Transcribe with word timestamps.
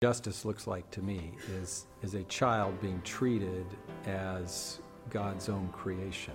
justice 0.00 0.44
looks 0.44 0.68
like 0.68 0.88
to 0.92 1.02
me 1.02 1.32
is, 1.60 1.86
is 2.02 2.14
a 2.14 2.22
child 2.24 2.80
being 2.80 3.02
treated 3.02 3.66
as 4.06 4.78
God's 5.10 5.48
own 5.48 5.68
creation. 5.72 6.34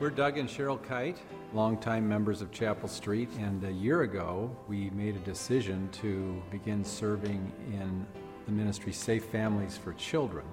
We're 0.00 0.10
Doug 0.10 0.36
and 0.36 0.48
Cheryl 0.48 0.82
Kite, 0.82 1.18
longtime 1.54 2.08
members 2.08 2.42
of 2.42 2.50
Chapel 2.50 2.88
Street, 2.88 3.28
and 3.38 3.62
a 3.62 3.70
year 3.70 4.02
ago 4.02 4.50
we 4.66 4.90
made 4.90 5.14
a 5.14 5.20
decision 5.20 5.88
to 6.02 6.42
begin 6.50 6.82
serving 6.82 7.52
in 7.68 8.04
the 8.46 8.50
ministry 8.50 8.92
Safe 8.92 9.26
Families 9.26 9.76
for 9.76 9.92
Children. 9.92 10.44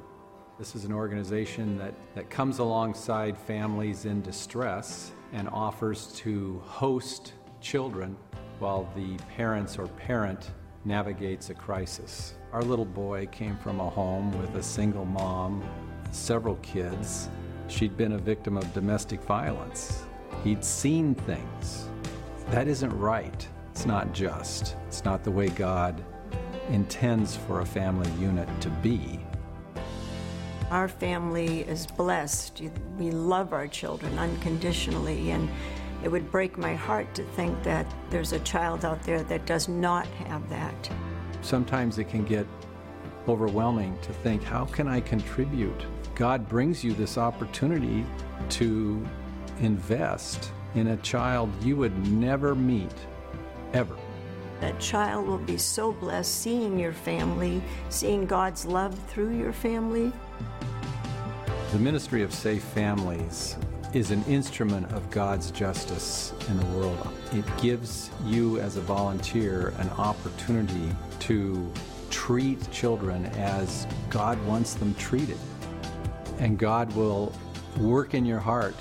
This 0.59 0.75
is 0.75 0.85
an 0.85 0.93
organization 0.93 1.79
that, 1.79 1.95
that 2.13 2.29
comes 2.29 2.59
alongside 2.59 3.39
families 3.39 4.05
in 4.05 4.21
distress 4.21 5.13
and 5.33 5.49
offers 5.49 6.13
to 6.17 6.61
host 6.63 7.33
children 7.59 8.15
while 8.59 8.87
the 8.95 9.17
parents 9.35 9.79
or 9.79 9.87
parent 9.87 10.51
navigates 10.85 11.49
a 11.49 11.53
crisis. 11.53 12.35
Our 12.53 12.61
little 12.61 12.85
boy 12.85 13.27
came 13.27 13.57
from 13.57 13.79
a 13.79 13.89
home 13.89 14.31
with 14.39 14.55
a 14.55 14.63
single 14.63 15.05
mom, 15.05 15.63
several 16.11 16.55
kids. 16.57 17.29
She'd 17.67 17.97
been 17.97 18.13
a 18.13 18.17
victim 18.17 18.55
of 18.55 18.71
domestic 18.73 19.21
violence. 19.21 20.03
He'd 20.43 20.63
seen 20.63 21.15
things. 21.15 21.89
That 22.49 22.67
isn't 22.67 22.97
right. 22.99 23.47
It's 23.71 23.85
not 23.85 24.13
just. 24.13 24.75
It's 24.87 25.03
not 25.03 25.23
the 25.23 25.31
way 25.31 25.49
God 25.49 26.03
intends 26.69 27.35
for 27.35 27.61
a 27.61 27.65
family 27.65 28.09
unit 28.21 28.47
to 28.61 28.69
be. 28.69 29.19
Our 30.71 30.87
family 30.87 31.61
is 31.61 31.85
blessed. 31.85 32.61
We 32.97 33.11
love 33.11 33.53
our 33.53 33.67
children 33.67 34.17
unconditionally, 34.17 35.31
and 35.31 35.49
it 36.03 36.09
would 36.09 36.31
break 36.31 36.57
my 36.57 36.75
heart 36.75 37.13
to 37.15 37.23
think 37.23 37.61
that 37.63 37.91
there's 38.09 38.33
a 38.33 38.39
child 38.39 38.85
out 38.85 39.01
there 39.03 39.23
that 39.23 39.45
does 39.45 39.67
not 39.67 40.05
have 40.07 40.47
that. 40.49 40.91
Sometimes 41.41 41.97
it 41.97 42.09
can 42.09 42.23
get 42.25 42.45
overwhelming 43.27 43.97
to 44.01 44.13
think, 44.13 44.43
how 44.43 44.65
can 44.65 44.87
I 44.87 44.99
contribute? 44.99 45.85
God 46.15 46.47
brings 46.47 46.83
you 46.83 46.93
this 46.93 47.17
opportunity 47.17 48.05
to 48.49 49.05
invest 49.59 50.51
in 50.75 50.87
a 50.87 50.97
child 50.97 51.49
you 51.63 51.75
would 51.77 52.07
never 52.07 52.55
meet, 52.55 52.93
ever. 53.73 53.95
That 54.61 54.79
child 54.79 55.27
will 55.27 55.37
be 55.37 55.57
so 55.57 55.91
blessed 55.91 56.41
seeing 56.41 56.79
your 56.79 56.93
family, 56.93 57.61
seeing 57.89 58.25
God's 58.25 58.65
love 58.65 58.97
through 59.07 59.37
your 59.37 59.53
family. 59.53 60.11
The 61.71 61.79
Ministry 61.79 62.23
of 62.23 62.33
Safe 62.33 62.63
Families 62.63 63.57
is 63.95 64.11
an 64.11 64.21
instrument 64.25 64.91
of 64.91 65.09
God's 65.09 65.51
justice 65.51 66.33
in 66.49 66.59
the 66.59 66.65
world. 66.77 67.07
It 67.31 67.45
gives 67.61 68.11
you, 68.25 68.59
as 68.59 68.75
a 68.75 68.81
volunteer, 68.81 69.73
an 69.77 69.89
opportunity 69.91 70.89
to 71.21 71.71
treat 72.09 72.69
children 72.71 73.25
as 73.37 73.87
God 74.09 74.37
wants 74.45 74.73
them 74.73 74.93
treated. 74.95 75.37
And 76.39 76.59
God 76.59 76.93
will 76.93 77.31
work 77.77 78.15
in 78.15 78.25
your 78.25 78.39
heart 78.39 78.75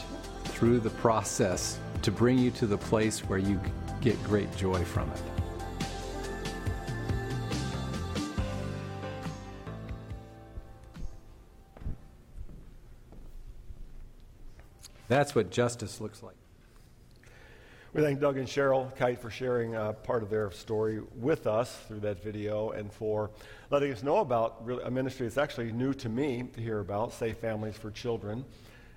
through 0.46 0.80
the 0.80 0.90
process 0.90 1.78
to 2.02 2.10
bring 2.10 2.36
you 2.36 2.50
to 2.50 2.66
the 2.66 2.78
place 2.78 3.20
where 3.20 3.38
you 3.38 3.60
get 4.00 4.20
great 4.24 4.54
joy 4.56 4.82
from 4.84 5.08
it. 5.12 5.33
That's 15.14 15.32
what 15.32 15.48
justice 15.48 16.00
looks 16.00 16.24
like. 16.24 16.34
We 17.92 18.02
thank 18.02 18.18
Doug 18.18 18.36
and 18.36 18.48
Cheryl 18.48 18.92
Kite 18.96 19.20
for 19.20 19.30
sharing 19.30 19.76
uh, 19.76 19.92
part 19.92 20.24
of 20.24 20.28
their 20.28 20.50
story 20.50 21.02
with 21.14 21.46
us 21.46 21.72
through 21.86 22.00
that 22.00 22.20
video 22.20 22.70
and 22.70 22.92
for 22.92 23.30
letting 23.70 23.92
us 23.92 24.02
know 24.02 24.16
about 24.16 24.68
a 24.82 24.90
ministry 24.90 25.28
that's 25.28 25.38
actually 25.38 25.70
new 25.70 25.94
to 25.94 26.08
me 26.08 26.48
to 26.54 26.60
hear 26.60 26.80
about, 26.80 27.12
Safe 27.12 27.36
Families 27.36 27.76
for 27.76 27.92
Children. 27.92 28.44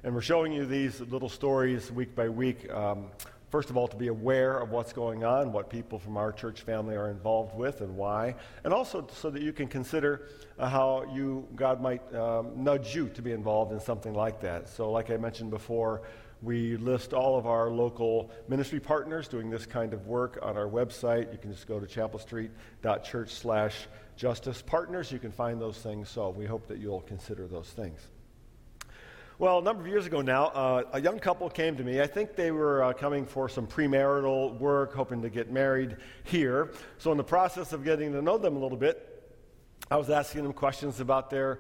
And 0.03 0.15
we're 0.15 0.21
showing 0.21 0.51
you 0.51 0.65
these 0.65 1.01
little 1.01 1.29
stories 1.29 1.91
week 1.91 2.15
by 2.15 2.29
week. 2.29 2.67
Um, 2.73 3.11
first 3.49 3.69
of 3.69 3.77
all, 3.77 3.87
to 3.87 3.97
be 3.97 4.07
aware 4.07 4.57
of 4.57 4.71
what's 4.71 4.93
going 4.93 5.23
on, 5.23 5.51
what 5.51 5.69
people 5.69 5.99
from 5.99 6.17
our 6.17 6.31
church 6.31 6.61
family 6.61 6.95
are 6.95 7.09
involved 7.09 7.55
with, 7.55 7.81
and 7.81 7.95
why, 7.95 8.35
and 8.63 8.73
also 8.73 9.07
so 9.13 9.29
that 9.29 9.41
you 9.41 9.53
can 9.53 9.67
consider 9.67 10.27
uh, 10.59 10.69
how 10.69 11.03
you 11.13 11.47
God 11.55 11.81
might 11.81 12.13
um, 12.13 12.51
nudge 12.63 12.95
you 12.95 13.09
to 13.09 13.21
be 13.21 13.31
involved 13.31 13.71
in 13.71 13.79
something 13.79 14.13
like 14.13 14.41
that. 14.41 14.69
So, 14.69 14.91
like 14.91 15.09
I 15.09 15.17
mentioned 15.17 15.49
before, 15.49 16.01
we 16.41 16.77
list 16.77 17.13
all 17.13 17.37
of 17.37 17.47
our 17.47 17.69
local 17.69 18.31
ministry 18.47 18.79
partners 18.79 19.27
doing 19.27 19.49
this 19.49 19.65
kind 19.65 19.93
of 19.93 20.05
work 20.05 20.37
on 20.41 20.55
our 20.55 20.67
website. 20.67 21.31
You 21.31 21.39
can 21.39 21.51
just 21.51 21.67
go 21.67 21.79
to 21.79 21.87
chapelstreet.church 21.87 23.33
slash 23.33 23.87
justice 24.15 24.61
partners. 24.61 25.11
You 25.11 25.19
can 25.19 25.31
find 25.31 25.59
those 25.59 25.77
things. 25.77 26.09
So 26.09 26.29
we 26.29 26.45
hope 26.45 26.67
that 26.67 26.77
you'll 26.77 27.01
consider 27.01 27.47
those 27.47 27.69
things. 27.69 27.99
Well, 29.39 29.59
a 29.59 29.61
number 29.61 29.83
of 29.83 29.87
years 29.87 30.07
ago 30.07 30.21
now, 30.21 30.45
uh, 30.45 30.83
a 30.93 30.99
young 30.99 31.19
couple 31.19 31.47
came 31.47 31.77
to 31.77 31.83
me. 31.83 32.01
I 32.01 32.07
think 32.07 32.35
they 32.35 32.49
were 32.49 32.81
uh, 32.81 32.93
coming 32.93 33.23
for 33.23 33.47
some 33.47 33.67
premarital 33.67 34.57
work, 34.57 34.95
hoping 34.95 35.21
to 35.21 35.29
get 35.29 35.51
married 35.51 35.97
here. 36.23 36.71
So, 36.97 37.11
in 37.11 37.17
the 37.17 37.23
process 37.23 37.71
of 37.71 37.83
getting 37.83 38.13
to 38.13 38.21
know 38.23 38.39
them 38.39 38.55
a 38.55 38.59
little 38.59 38.79
bit, 38.79 39.31
I 39.91 39.97
was 39.97 40.09
asking 40.09 40.41
them 40.41 40.53
questions 40.53 41.01
about 41.01 41.29
their 41.29 41.59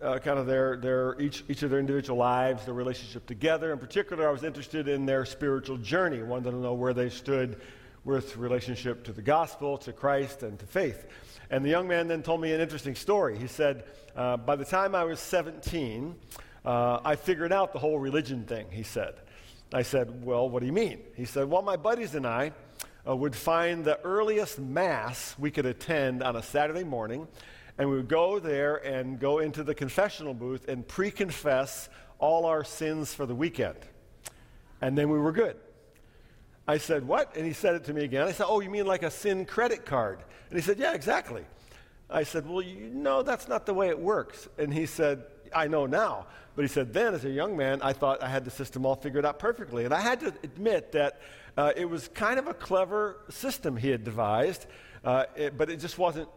uh, 0.00 0.18
kind 0.20 0.38
of 0.38 0.46
their, 0.46 0.78
their 0.78 1.20
each, 1.20 1.44
each 1.50 1.62
of 1.62 1.68
their 1.68 1.78
individual 1.78 2.18
lives, 2.18 2.64
their 2.64 2.72
relationship 2.72 3.26
together. 3.26 3.70
In 3.70 3.78
particular, 3.78 4.26
I 4.26 4.32
was 4.32 4.42
interested 4.42 4.88
in 4.88 5.04
their 5.04 5.26
spiritual 5.26 5.76
journey. 5.76 6.22
Wanted 6.22 6.52
to 6.52 6.56
know 6.56 6.72
where 6.72 6.94
they 6.94 7.10
stood 7.10 7.60
with 8.02 8.38
relationship 8.38 9.04
to 9.04 9.12
the 9.12 9.20
gospel, 9.20 9.76
to 9.76 9.92
Christ, 9.92 10.42
and 10.42 10.58
to 10.58 10.64
faith. 10.64 11.06
And 11.50 11.62
the 11.62 11.68
young 11.68 11.86
man 11.86 12.08
then 12.08 12.22
told 12.22 12.40
me 12.40 12.54
an 12.54 12.62
interesting 12.62 12.94
story. 12.94 13.36
He 13.36 13.46
said, 13.46 13.84
uh, 14.16 14.38
by 14.38 14.56
the 14.56 14.64
time 14.64 14.94
I 14.94 15.04
was 15.04 15.20
17, 15.20 16.14
uh, 16.64 17.00
I 17.04 17.16
figured 17.16 17.52
out 17.52 17.72
the 17.72 17.78
whole 17.78 17.98
religion 17.98 18.44
thing, 18.44 18.66
he 18.70 18.82
said. 18.82 19.14
I 19.72 19.82
said, 19.82 20.24
Well, 20.24 20.48
what 20.48 20.60
do 20.60 20.66
you 20.66 20.72
mean? 20.72 21.00
He 21.14 21.24
said, 21.24 21.48
Well, 21.48 21.62
my 21.62 21.76
buddies 21.76 22.14
and 22.14 22.26
I 22.26 22.52
uh, 23.06 23.16
would 23.16 23.34
find 23.34 23.84
the 23.84 24.00
earliest 24.00 24.58
Mass 24.58 25.34
we 25.38 25.50
could 25.50 25.66
attend 25.66 26.22
on 26.22 26.36
a 26.36 26.42
Saturday 26.42 26.84
morning, 26.84 27.26
and 27.78 27.88
we 27.88 27.96
would 27.96 28.08
go 28.08 28.38
there 28.38 28.76
and 28.76 29.18
go 29.18 29.38
into 29.38 29.62
the 29.62 29.74
confessional 29.74 30.34
booth 30.34 30.68
and 30.68 30.86
pre 30.86 31.10
confess 31.10 31.88
all 32.18 32.44
our 32.44 32.64
sins 32.64 33.14
for 33.14 33.26
the 33.26 33.34
weekend. 33.34 33.78
And 34.82 34.96
then 34.96 35.08
we 35.08 35.18
were 35.18 35.32
good. 35.32 35.56
I 36.66 36.78
said, 36.78 37.06
What? 37.06 37.36
And 37.36 37.46
he 37.46 37.52
said 37.52 37.74
it 37.74 37.84
to 37.84 37.94
me 37.94 38.04
again. 38.04 38.26
I 38.26 38.32
said, 38.32 38.46
Oh, 38.48 38.60
you 38.60 38.70
mean 38.70 38.86
like 38.86 39.02
a 39.02 39.10
sin 39.10 39.46
credit 39.46 39.86
card? 39.86 40.20
And 40.50 40.58
he 40.58 40.62
said, 40.64 40.78
Yeah, 40.78 40.92
exactly. 40.92 41.44
I 42.08 42.24
said, 42.24 42.46
Well, 42.46 42.62
you 42.62 42.90
know, 42.90 43.22
that's 43.22 43.48
not 43.48 43.66
the 43.66 43.74
way 43.74 43.88
it 43.88 43.98
works. 43.98 44.48
And 44.58 44.72
he 44.74 44.86
said, 44.86 45.24
I 45.54 45.66
know 45.66 45.86
now. 45.86 46.26
But 46.60 46.64
he 46.64 46.74
said, 46.74 46.92
then 46.92 47.14
as 47.14 47.24
a 47.24 47.30
young 47.30 47.56
man, 47.56 47.80
I 47.80 47.94
thought 47.94 48.22
I 48.22 48.28
had 48.28 48.44
the 48.44 48.50
system 48.50 48.84
all 48.84 48.94
figured 48.94 49.24
out 49.24 49.38
perfectly. 49.38 49.86
And 49.86 49.94
I 49.94 50.00
had 50.02 50.20
to 50.20 50.26
admit 50.44 50.92
that 50.92 51.18
uh, 51.56 51.72
it 51.74 51.86
was 51.86 52.08
kind 52.08 52.38
of 52.38 52.48
a 52.48 52.52
clever 52.52 53.16
system 53.30 53.78
he 53.78 53.88
had 53.88 54.04
devised, 54.04 54.66
uh, 55.02 55.24
it, 55.34 55.56
but 55.56 55.70
it 55.70 55.80
just 55.80 55.96
wasn't 55.96 56.28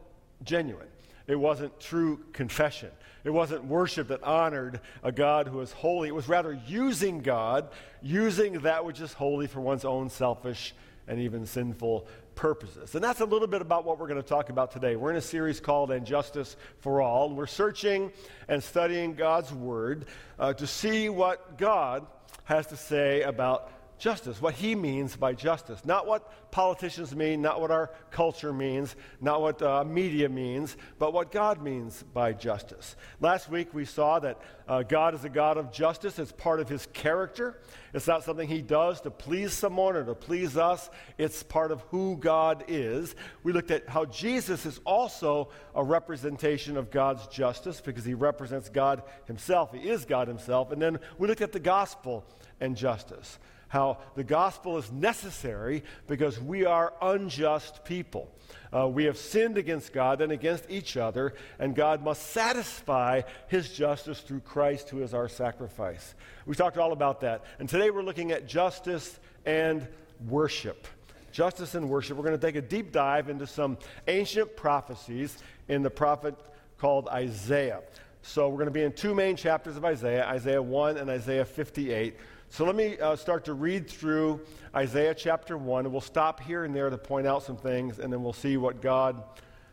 genuine. 0.45 0.88
It 1.28 1.35
wasn't 1.35 1.78
true 1.78 2.22
confession. 2.31 2.89
It 3.25 3.31
wasn't 3.31 3.66
worship 3.66 4.07
that 4.07 4.23
honored 4.23 4.79
a 5.03 5.11
God 5.11 5.50
who 5.50 5.59
is 5.59 5.73
holy. 5.73 6.07
It 6.07 6.16
was 6.16 6.29
rather 6.29 6.57
using 6.67 7.19
God, 7.19 7.67
using 8.01 8.61
that 8.61 8.85
which 8.85 9.01
is 9.01 9.11
holy 9.11 9.47
for 9.47 9.59
one's 9.59 9.84
own 9.84 10.09
selfish 10.09 10.73
and 11.05 11.19
even 11.19 11.45
sinful 11.45 12.07
purposes. 12.36 12.96
And 12.96 13.04
that's 13.04 13.22
a 13.22 13.26
little 13.26 13.48
bit 13.48 13.62
about 13.62 13.86
what 13.86 14.00
we're 14.00 14.08
going 14.08 14.22
to 14.22 14.28
talk 14.28 14.50
about 14.50 14.72
today. 14.72 14.96
We're 14.96 15.12
in 15.12 15.18
a 15.18 15.22
series 15.22 15.60
called 15.60 15.92
And 15.92 16.06
Justice 16.06 16.56
for 16.80 17.02
All, 17.02 17.28
and 17.28 17.38
we're 17.38 17.48
searching 17.48 18.12
and 18.48 18.64
studying 18.64 19.16
God's 19.16 19.54
Word 19.54 20.06
uh, 20.40 20.54
to 20.54 20.68
see 20.68 21.10
what 21.10 21.58
God 21.58 22.06
has 22.46 22.68
to 22.68 22.78
say 22.78 23.22
about 23.22 23.72
justice, 23.98 24.42
what 24.42 24.54
he 24.56 24.76
means 24.76 25.16
by 25.16 25.34
justice. 25.34 25.86
Not 25.86 26.08
what 26.08 26.52
politicians 26.52 27.16
mean, 27.16 27.42
not 27.42 27.62
what 27.62 27.72
our 27.72 27.90
culture 28.12 28.54
means, 28.54 28.96
not 29.22 29.42
what 29.42 29.62
uh, 29.62 29.84
media 29.84 30.30
means, 30.30 30.76
but 31.00 31.14
what 31.14 31.32
God 31.32 31.62
means 31.62 32.03
by 32.14 32.34
justice. 32.34 32.96
Last 33.22 33.50
week 33.50 33.73
we 33.73 33.85
saw 33.85 34.20
that 34.20 34.40
uh, 34.67 34.84
God 34.84 35.16
is 35.16 35.23
a 35.23 35.29
God 35.29 35.58
of 35.58 35.72
justice. 35.72 36.20
It's 36.20 36.32
part 36.32 36.59
of 36.59 36.70
his 36.70 36.88
character. 36.94 37.59
It's 37.94 38.08
not 38.08 38.23
something 38.23 38.47
he 38.47 38.62
does 38.62 39.02
to 39.02 39.12
please 39.12 39.53
someone 39.53 39.96
or 39.96 40.03
to 40.03 40.16
please 40.16 40.58
us, 40.58 40.90
it's 41.17 41.44
part 41.44 41.72
of 41.72 41.82
who 41.90 42.17
God 42.17 42.66
is. 42.67 43.16
We 43.44 43.53
looked 43.53 43.72
at 43.72 43.90
how 43.90 44.06
Jesus 44.06 44.66
is 44.66 44.79
also 44.85 45.50
a 45.76 45.84
representation 45.84 46.78
of 46.78 46.91
God's 46.91 47.28
justice 47.28 47.82
because 47.82 48.06
he 48.06 48.14
represents 48.14 48.70
God 48.70 49.03
himself. 49.26 49.73
He 49.73 49.90
is 49.90 50.06
God 50.06 50.28
himself. 50.28 50.72
And 50.72 50.82
then 50.82 51.00
we 51.17 51.28
looked 51.28 51.41
at 51.41 51.52
the 51.52 51.59
gospel 51.59 52.26
and 52.59 52.76
justice 52.76 53.40
how 53.73 53.97
the 54.14 54.23
gospel 54.23 54.78
is 54.78 54.91
necessary 54.91 55.84
because 56.05 56.40
we 56.40 56.64
are 56.64 56.93
unjust 57.02 57.84
people. 57.84 58.31
Uh, 58.72 58.87
we 58.87 59.05
have 59.05 59.17
sinned 59.17 59.58
against 59.58 59.91
God 59.91 60.22
and 60.22 60.31
against 60.31 60.70
each 60.70 60.96
other, 60.96 61.34
and 61.58 61.73
God 61.73 62.03
must 62.03 62.22
satisfy 62.28 63.23
his 63.47 63.73
justice 63.73 64.20
through 64.20 64.41
Christ, 64.41 64.91
who 64.91 65.02
is 65.02 65.16
our 65.16 65.28
sacrifice. 65.28 66.14
We 66.46 66.53
talked 66.53 66.78
all 66.78 66.91
about 66.91 67.22
that. 67.22 67.46
And 67.58 67.67
today 67.67 67.90
we're 67.90 68.03
looking 68.03 68.31
at 68.31 68.47
justice 68.47 69.20
and 69.43 69.87
worship. 70.29 70.85
justice 71.31 71.73
and 71.73 71.90
worship. 71.90 72.16
We're 72.16 72.26
going 72.26 72.40
to 72.40 72.46
take 72.46 72.55
a 72.55 72.61
deep 72.61 72.91
dive 72.91 73.28
into 73.28 73.47
some 73.47 73.79
ancient 74.08 74.55
prophecies 74.55 75.40
in 75.67 75.81
the 75.81 75.90
prophet 75.90 76.35
called 76.78 77.08
Isaiah. 77.08 77.81
So 78.22 78.49
we're 78.49 78.58
going 78.58 78.67
to 78.67 78.72
be 78.72 78.84
in 78.84 78.93
two 78.93 79.16
main 79.16 79.35
chapters 79.35 79.78
of 79.78 79.84
Isaiah 79.84 80.28
Isaiah 80.28 80.61
1 80.61 80.97
and 80.97 81.09
Isaiah 81.09 81.43
58. 81.43 82.16
So 82.53 82.66
let 82.66 82.76
me 82.76 83.00
uh, 83.00 83.16
start 83.16 83.46
to 83.46 83.55
read 83.55 83.90
through 83.90 84.40
Isaiah 84.76 85.16
chapter 85.16 85.58
1, 85.58 85.85
and 85.85 85.91
we'll 85.91 86.02
stop 86.02 86.40
here 86.40 86.66
and 86.66 86.76
there 86.76 86.88
to 86.88 87.00
point 87.00 87.26
out 87.26 87.41
some 87.41 87.58
things, 87.58 87.97
and 87.97 88.14
then 88.14 88.22
we'll 88.22 88.32
see 88.32 88.58
what 88.58 88.79
God 88.79 89.23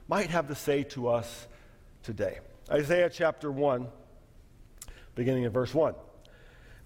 might 0.09 0.31
have 0.31 0.49
to 0.49 0.55
say 0.55 0.85
to 0.85 1.09
us 1.09 1.47
today. 2.03 2.39
Isaiah 2.71 3.11
chapter 3.11 3.53
1, 3.53 3.87
beginning 5.15 5.43
in 5.43 5.53
verse 5.53 5.75
1. 5.75 5.95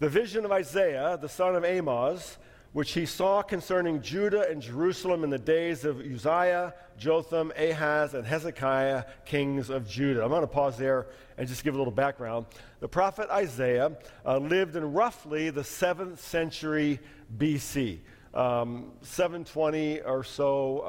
The 0.01 0.09
vision 0.09 0.45
of 0.45 0.51
Isaiah, 0.51 1.17
the 1.23 1.29
son 1.29 1.55
of 1.55 1.63
Amoz, 1.63 2.39
which 2.75 2.93
he 2.93 3.07
saw 3.07 3.41
concerning 3.41 4.03
Judah 4.03 4.51
and 4.51 4.61
Jerusalem 4.61 5.23
in 5.23 5.31
the 5.31 5.39
days 5.39 5.85
of 5.85 6.01
Uzziah, 6.01 6.75
Jotham, 6.99 7.53
Ahaz, 7.57 8.15
and 8.15 8.27
Hezekiah, 8.27 9.05
kings 9.25 9.71
of 9.71 9.89
Judah. 9.89 10.25
I'm 10.25 10.29
going 10.29 10.41
to 10.41 10.49
pause 10.49 10.77
there 10.77 11.07
and 11.39 11.47
just 11.47 11.63
give 11.63 11.77
a 11.77 11.79
little 11.79 11.93
background. 11.93 12.47
The 12.81 12.89
prophet 12.89 13.31
Isaiah 13.31 13.93
uh, 14.27 14.39
lived 14.39 14.75
in 14.75 14.93
roughly 14.93 15.51
the 15.51 15.61
7th 15.61 16.19
century 16.19 16.99
BC. 17.39 18.01
Um, 18.35 18.91
720 19.03 20.01
or 20.01 20.25
so 20.25 20.81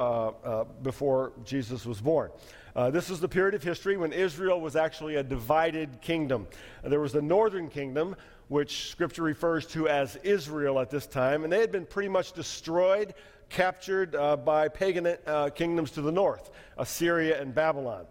uh, 0.44 0.48
uh, 0.48 0.64
before 0.82 1.34
Jesus 1.44 1.86
was 1.86 2.02
born. 2.02 2.32
Uh, 2.76 2.90
this 2.90 3.12
is 3.12 3.20
the 3.20 3.30
period 3.30 3.54
of 3.54 3.62
history 3.62 3.96
when 3.96 4.12
Israel 4.12 4.60
was 4.60 4.76
actually 4.76 5.16
a 5.16 5.24
divided 5.24 6.02
kingdom. 6.02 6.48
There 6.84 7.00
was 7.00 7.14
the 7.14 7.22
northern 7.22 7.70
kingdom, 7.70 8.16
which 8.48 8.90
scripture 8.90 9.24
refers 9.24 9.66
to 9.68 9.88
as 9.88 10.16
Israel 10.18 10.80
at 10.80 10.90
this 10.90 11.08
time, 11.08 11.44
and 11.44 11.52
they 11.52 11.60
had 11.60 11.72
been 11.72 11.86
pretty 11.86 12.10
much 12.10 12.34
destroyed, 12.34 13.14
captured 13.50 14.16
uh, 14.16 14.36
by 14.36 14.68
pagan 14.68 15.16
uh, 15.26 15.50
kingdoms 15.50 15.92
to 15.92 16.02
the 16.02 16.12
north, 16.12 16.52
Assyria 16.78 17.42
and 17.42 17.54
Babylon. 17.54 18.06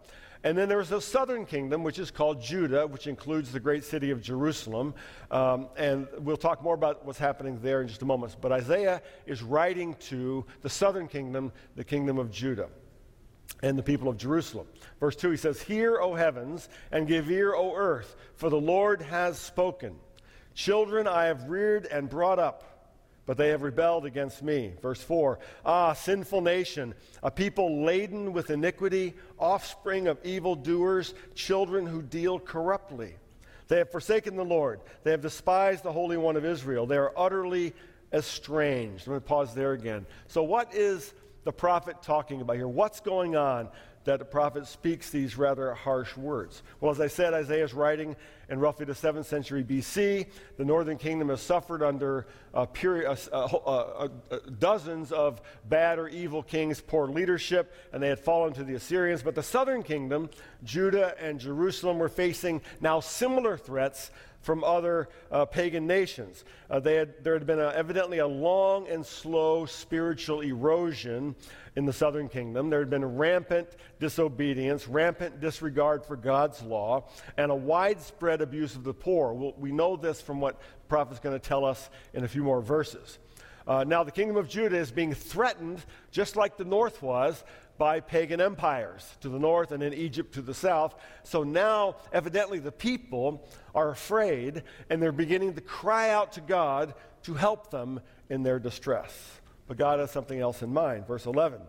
And 0.44 0.58
then 0.58 0.68
there 0.68 0.76
was 0.76 0.90
the 0.90 1.00
southern 1.00 1.46
kingdom, 1.46 1.82
which 1.82 1.98
is 1.98 2.10
called 2.10 2.42
Judah, 2.42 2.86
which 2.86 3.06
includes 3.06 3.50
the 3.50 3.58
great 3.58 3.82
city 3.82 4.10
of 4.10 4.20
Jerusalem. 4.20 4.92
Um, 5.30 5.68
and 5.74 6.06
we'll 6.18 6.36
talk 6.36 6.62
more 6.62 6.74
about 6.74 7.06
what's 7.06 7.18
happening 7.18 7.58
there 7.62 7.80
in 7.80 7.88
just 7.88 8.02
a 8.02 8.04
moment. 8.04 8.36
But 8.42 8.52
Isaiah 8.52 9.00
is 9.24 9.42
writing 9.42 9.94
to 10.10 10.44
the 10.60 10.68
southern 10.68 11.08
kingdom, 11.08 11.50
the 11.76 11.84
kingdom 11.84 12.18
of 12.18 12.30
Judah 12.30 12.68
and 13.62 13.78
the 13.78 13.82
people 13.82 14.06
of 14.06 14.18
Jerusalem. 14.18 14.66
Verse 15.00 15.16
2, 15.16 15.30
he 15.30 15.36
says, 15.38 15.62
Hear, 15.62 15.98
O 15.98 16.14
heavens, 16.14 16.68
and 16.92 17.08
give 17.08 17.30
ear, 17.30 17.54
O 17.54 17.74
earth, 17.74 18.14
for 18.34 18.50
the 18.50 18.60
Lord 18.60 19.00
has 19.00 19.38
spoken. 19.38 19.96
Children 20.54 21.06
I 21.06 21.24
have 21.24 21.48
reared 21.48 21.86
and 21.86 22.08
brought 22.08 22.38
up, 22.38 22.92
but 23.26 23.36
they 23.36 23.48
have 23.48 23.62
rebelled 23.62 24.06
against 24.06 24.42
me. 24.42 24.72
Verse 24.80 25.02
4 25.02 25.38
Ah, 25.64 25.92
sinful 25.92 26.40
nation, 26.40 26.94
a 27.22 27.30
people 27.30 27.82
laden 27.82 28.32
with 28.32 28.50
iniquity, 28.50 29.14
offspring 29.38 30.06
of 30.06 30.18
evildoers, 30.24 31.14
children 31.34 31.86
who 31.86 32.02
deal 32.02 32.38
corruptly. 32.38 33.14
They 33.68 33.78
have 33.78 33.90
forsaken 33.90 34.36
the 34.36 34.44
Lord. 34.44 34.80
They 35.02 35.10
have 35.10 35.22
despised 35.22 35.82
the 35.82 35.92
Holy 35.92 36.16
One 36.16 36.36
of 36.36 36.44
Israel. 36.44 36.86
They 36.86 36.98
are 36.98 37.12
utterly 37.16 37.72
estranged. 38.12 39.06
Let 39.06 39.14
me 39.14 39.20
pause 39.20 39.54
there 39.54 39.72
again. 39.72 40.06
So, 40.28 40.42
what 40.42 40.74
is 40.74 41.14
the 41.44 41.52
prophet 41.52 42.02
talking 42.02 42.40
about 42.40 42.56
here? 42.56 42.68
What's 42.68 43.00
going 43.00 43.36
on 43.36 43.68
that 44.04 44.18
the 44.18 44.24
prophet 44.24 44.66
speaks 44.66 45.08
these 45.10 45.38
rather 45.38 45.72
harsh 45.72 46.14
words? 46.16 46.62
Well, 46.80 46.90
as 46.90 47.00
I 47.00 47.06
said, 47.06 47.32
Isaiah 47.32 47.64
is 47.64 47.72
writing 47.72 48.16
in 48.50 48.58
roughly 48.58 48.84
the 48.84 48.92
7th 48.92 49.24
century 49.24 49.64
BC. 49.64 50.26
The 50.58 50.64
northern 50.64 50.98
kingdom 50.98 51.30
has 51.30 51.40
suffered 51.40 51.82
under 51.82 52.26
a 52.52 52.66
period, 52.66 53.16
dozens 54.58 55.12
of 55.12 55.40
bad 55.66 55.98
or 55.98 56.08
evil 56.08 56.42
kings, 56.42 56.82
poor 56.82 57.08
leadership, 57.08 57.72
and 57.92 58.02
they 58.02 58.08
had 58.08 58.18
fallen 58.18 58.52
to 58.54 58.64
the 58.64 58.74
Assyrians. 58.74 59.22
But 59.22 59.34
the 59.34 59.42
southern 59.42 59.82
kingdom, 59.82 60.28
Judah 60.64 61.14
and 61.18 61.40
Jerusalem, 61.40 61.98
were 61.98 62.10
facing 62.10 62.60
now 62.80 63.00
similar 63.00 63.56
threats 63.56 64.10
from 64.44 64.62
other 64.62 65.08
uh, 65.32 65.46
pagan 65.46 65.86
nations. 65.86 66.44
Uh, 66.70 66.80
had, 66.80 67.24
there 67.24 67.32
had 67.32 67.46
been 67.46 67.58
a, 67.58 67.68
evidently 67.70 68.18
a 68.18 68.26
long 68.26 68.86
and 68.88 69.04
slow 69.04 69.64
spiritual 69.64 70.42
erosion 70.42 71.34
in 71.76 71.86
the 71.86 71.92
southern 71.92 72.28
kingdom. 72.28 72.68
There 72.68 72.78
had 72.78 72.90
been 72.90 73.04
rampant 73.16 73.68
disobedience, 73.98 74.86
rampant 74.86 75.40
disregard 75.40 76.04
for 76.04 76.16
God's 76.16 76.62
law, 76.62 77.08
and 77.38 77.50
a 77.50 77.54
widespread 77.54 78.42
abuse 78.42 78.76
of 78.76 78.84
the 78.84 78.94
poor. 78.94 79.32
We'll, 79.32 79.54
we 79.56 79.72
know 79.72 79.96
this 79.96 80.20
from 80.20 80.40
what 80.40 80.60
the 80.60 80.88
prophet's 80.88 81.20
going 81.20 81.34
to 81.34 81.48
tell 81.48 81.64
us 81.64 81.88
in 82.12 82.22
a 82.22 82.28
few 82.28 82.44
more 82.44 82.60
verses. 82.60 83.18
Uh, 83.66 83.82
now, 83.82 84.04
the 84.04 84.12
kingdom 84.12 84.36
of 84.36 84.46
Judah 84.46 84.76
is 84.76 84.90
being 84.90 85.14
threatened, 85.14 85.82
just 86.10 86.36
like 86.36 86.58
the 86.58 86.66
north 86.66 87.02
was, 87.02 87.42
by 87.76 88.00
pagan 88.00 88.40
empires 88.40 89.16
to 89.20 89.28
the 89.28 89.38
north 89.38 89.72
and 89.72 89.82
in 89.82 89.92
Egypt 89.92 90.34
to 90.34 90.42
the 90.42 90.54
south. 90.54 90.94
So 91.22 91.42
now, 91.42 91.96
evidently, 92.12 92.58
the 92.58 92.72
people 92.72 93.48
are 93.74 93.90
afraid 93.90 94.62
and 94.90 95.02
they're 95.02 95.12
beginning 95.12 95.54
to 95.54 95.60
cry 95.60 96.10
out 96.10 96.32
to 96.32 96.40
God 96.40 96.94
to 97.24 97.34
help 97.34 97.70
them 97.70 98.00
in 98.30 98.42
their 98.42 98.58
distress. 98.58 99.12
But 99.66 99.76
God 99.76 99.98
has 99.98 100.10
something 100.10 100.38
else 100.38 100.62
in 100.62 100.72
mind. 100.72 101.06
Verse 101.06 101.26
11 101.26 101.60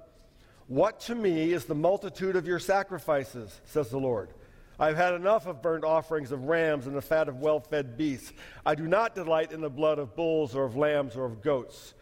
What 0.68 1.00
to 1.02 1.16
me 1.16 1.54
is 1.54 1.66
the 1.66 1.76
multitude 1.76 2.36
of 2.36 2.48
your 2.48 2.60
sacrifices, 2.60 3.60
says 3.66 3.90
the 3.90 4.00
Lord? 4.00 4.30
I've 4.78 4.98
had 4.98 5.14
enough 5.14 5.48
of 5.48 5.62
burnt 5.62 5.86
offerings 5.86 6.34
of 6.34 6.46
rams 6.46 6.86
and 6.86 6.96
the 6.96 7.02
fat 7.02 7.30
of 7.30 7.40
well 7.40 7.62
fed 7.62 7.98
beasts. 7.98 8.34
I 8.66 8.76
do 8.76 8.88
not 8.88 9.16
delight 9.16 9.54
in 9.54 9.62
the 9.62 9.70
blood 9.70 10.00
of 10.00 10.16
bulls 10.16 10.54
or 10.54 10.66
of 10.66 10.76
lambs 10.76 11.16
or 11.16 11.26
of 11.26 11.42
goats. 11.42 11.94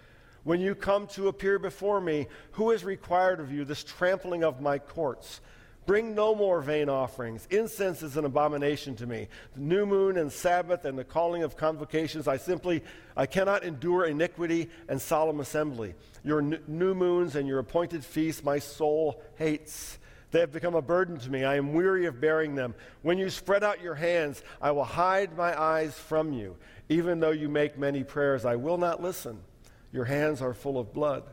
When 0.43 0.59
you 0.59 0.75
come 0.75 1.07
to 1.07 1.29
appear 1.29 1.57
before 1.57 2.01
me, 2.01 2.27
who 2.51 2.71
is 2.71 2.83
required 2.83 3.39
of 3.39 3.51
you 3.51 3.63
this 3.63 3.83
trampling 3.83 4.43
of 4.43 4.61
my 4.61 4.77
courts? 4.77 5.39
Bring 5.85 6.15
no 6.15 6.33
more 6.33 6.61
vain 6.61 6.87
offerings. 6.87 7.45
Incense 7.49 8.03
is 8.03 8.15
an 8.15 8.23
abomination 8.23 8.95
to 8.97 9.07
me. 9.07 9.27
The 9.53 9.61
new 9.61 9.85
moon 9.85 10.17
and 10.17 10.31
Sabbath 10.31 10.85
and 10.85 10.97
the 10.97 11.03
calling 11.03 11.43
of 11.43 11.57
convocations, 11.57 12.27
I 12.27 12.37
simply, 12.37 12.83
I 13.17 13.25
cannot 13.25 13.63
endure 13.63 14.05
iniquity 14.05 14.69
and 14.87 15.01
solemn 15.01 15.41
assembly. 15.41 15.93
Your 16.23 16.39
n- 16.39 16.63
new 16.67 16.93
moons 16.93 17.35
and 17.35 17.47
your 17.47 17.59
appointed 17.59 18.05
feasts, 18.05 18.43
my 18.43 18.59
soul 18.59 19.21
hates. 19.35 19.99
They 20.31 20.39
have 20.39 20.53
become 20.53 20.75
a 20.75 20.81
burden 20.81 21.17
to 21.19 21.29
me. 21.29 21.43
I 21.43 21.55
am 21.55 21.73
weary 21.73 22.05
of 22.05 22.21
bearing 22.21 22.55
them. 22.55 22.75
When 23.01 23.17
you 23.17 23.29
spread 23.29 23.63
out 23.63 23.81
your 23.81 23.95
hands, 23.95 24.41
I 24.61 24.71
will 24.71 24.85
hide 24.85 25.37
my 25.37 25.59
eyes 25.59 25.93
from 25.93 26.31
you. 26.33 26.55
Even 26.89 27.19
though 27.19 27.31
you 27.31 27.49
make 27.49 27.77
many 27.77 28.03
prayers, 28.03 28.45
I 28.45 28.55
will 28.55 28.77
not 28.77 29.01
listen. 29.01 29.39
Your 29.93 30.05
hands 30.05 30.41
are 30.41 30.53
full 30.53 30.77
of 30.77 30.93
blood. 30.93 31.23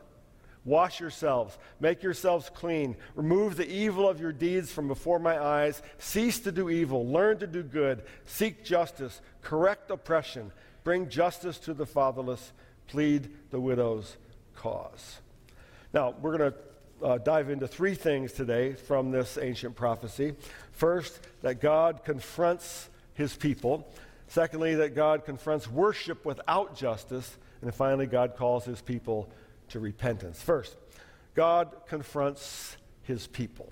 Wash 0.63 0.99
yourselves, 0.99 1.57
make 1.79 2.03
yourselves 2.03 2.51
clean, 2.53 2.95
remove 3.15 3.57
the 3.57 3.67
evil 3.67 4.07
of 4.07 4.21
your 4.21 4.31
deeds 4.31 4.71
from 4.71 4.87
before 4.87 5.17
my 5.17 5.43
eyes. 5.43 5.81
Cease 5.97 6.39
to 6.41 6.51
do 6.51 6.69
evil, 6.69 7.05
learn 7.07 7.39
to 7.39 7.47
do 7.47 7.63
good, 7.63 8.03
seek 8.25 8.63
justice, 8.63 9.21
correct 9.41 9.89
oppression, 9.89 10.51
bring 10.83 11.09
justice 11.09 11.57
to 11.57 11.73
the 11.73 11.87
fatherless, 11.87 12.53
plead 12.87 13.31
the 13.49 13.59
widow's 13.59 14.17
cause. 14.55 15.17
Now, 15.93 16.13
we're 16.21 16.37
going 16.37 16.51
to 16.51 16.57
uh, 17.03 17.17
dive 17.17 17.49
into 17.49 17.67
three 17.67 17.95
things 17.95 18.31
today 18.31 18.73
from 18.73 19.09
this 19.09 19.39
ancient 19.41 19.75
prophecy. 19.75 20.35
First, 20.71 21.19
that 21.41 21.59
God 21.59 22.03
confronts 22.05 22.87
his 23.15 23.35
people. 23.35 23.91
Secondly, 24.27 24.75
that 24.75 24.95
God 24.95 25.25
confronts 25.25 25.67
worship 25.67 26.23
without 26.23 26.75
justice. 26.75 27.35
And 27.61 27.73
finally, 27.73 28.07
God 28.07 28.35
calls 28.35 28.65
his 28.65 28.81
people 28.81 29.29
to 29.69 29.79
repentance. 29.79 30.41
First, 30.41 30.75
God 31.35 31.71
confronts 31.87 32.75
his 33.03 33.27
people. 33.27 33.71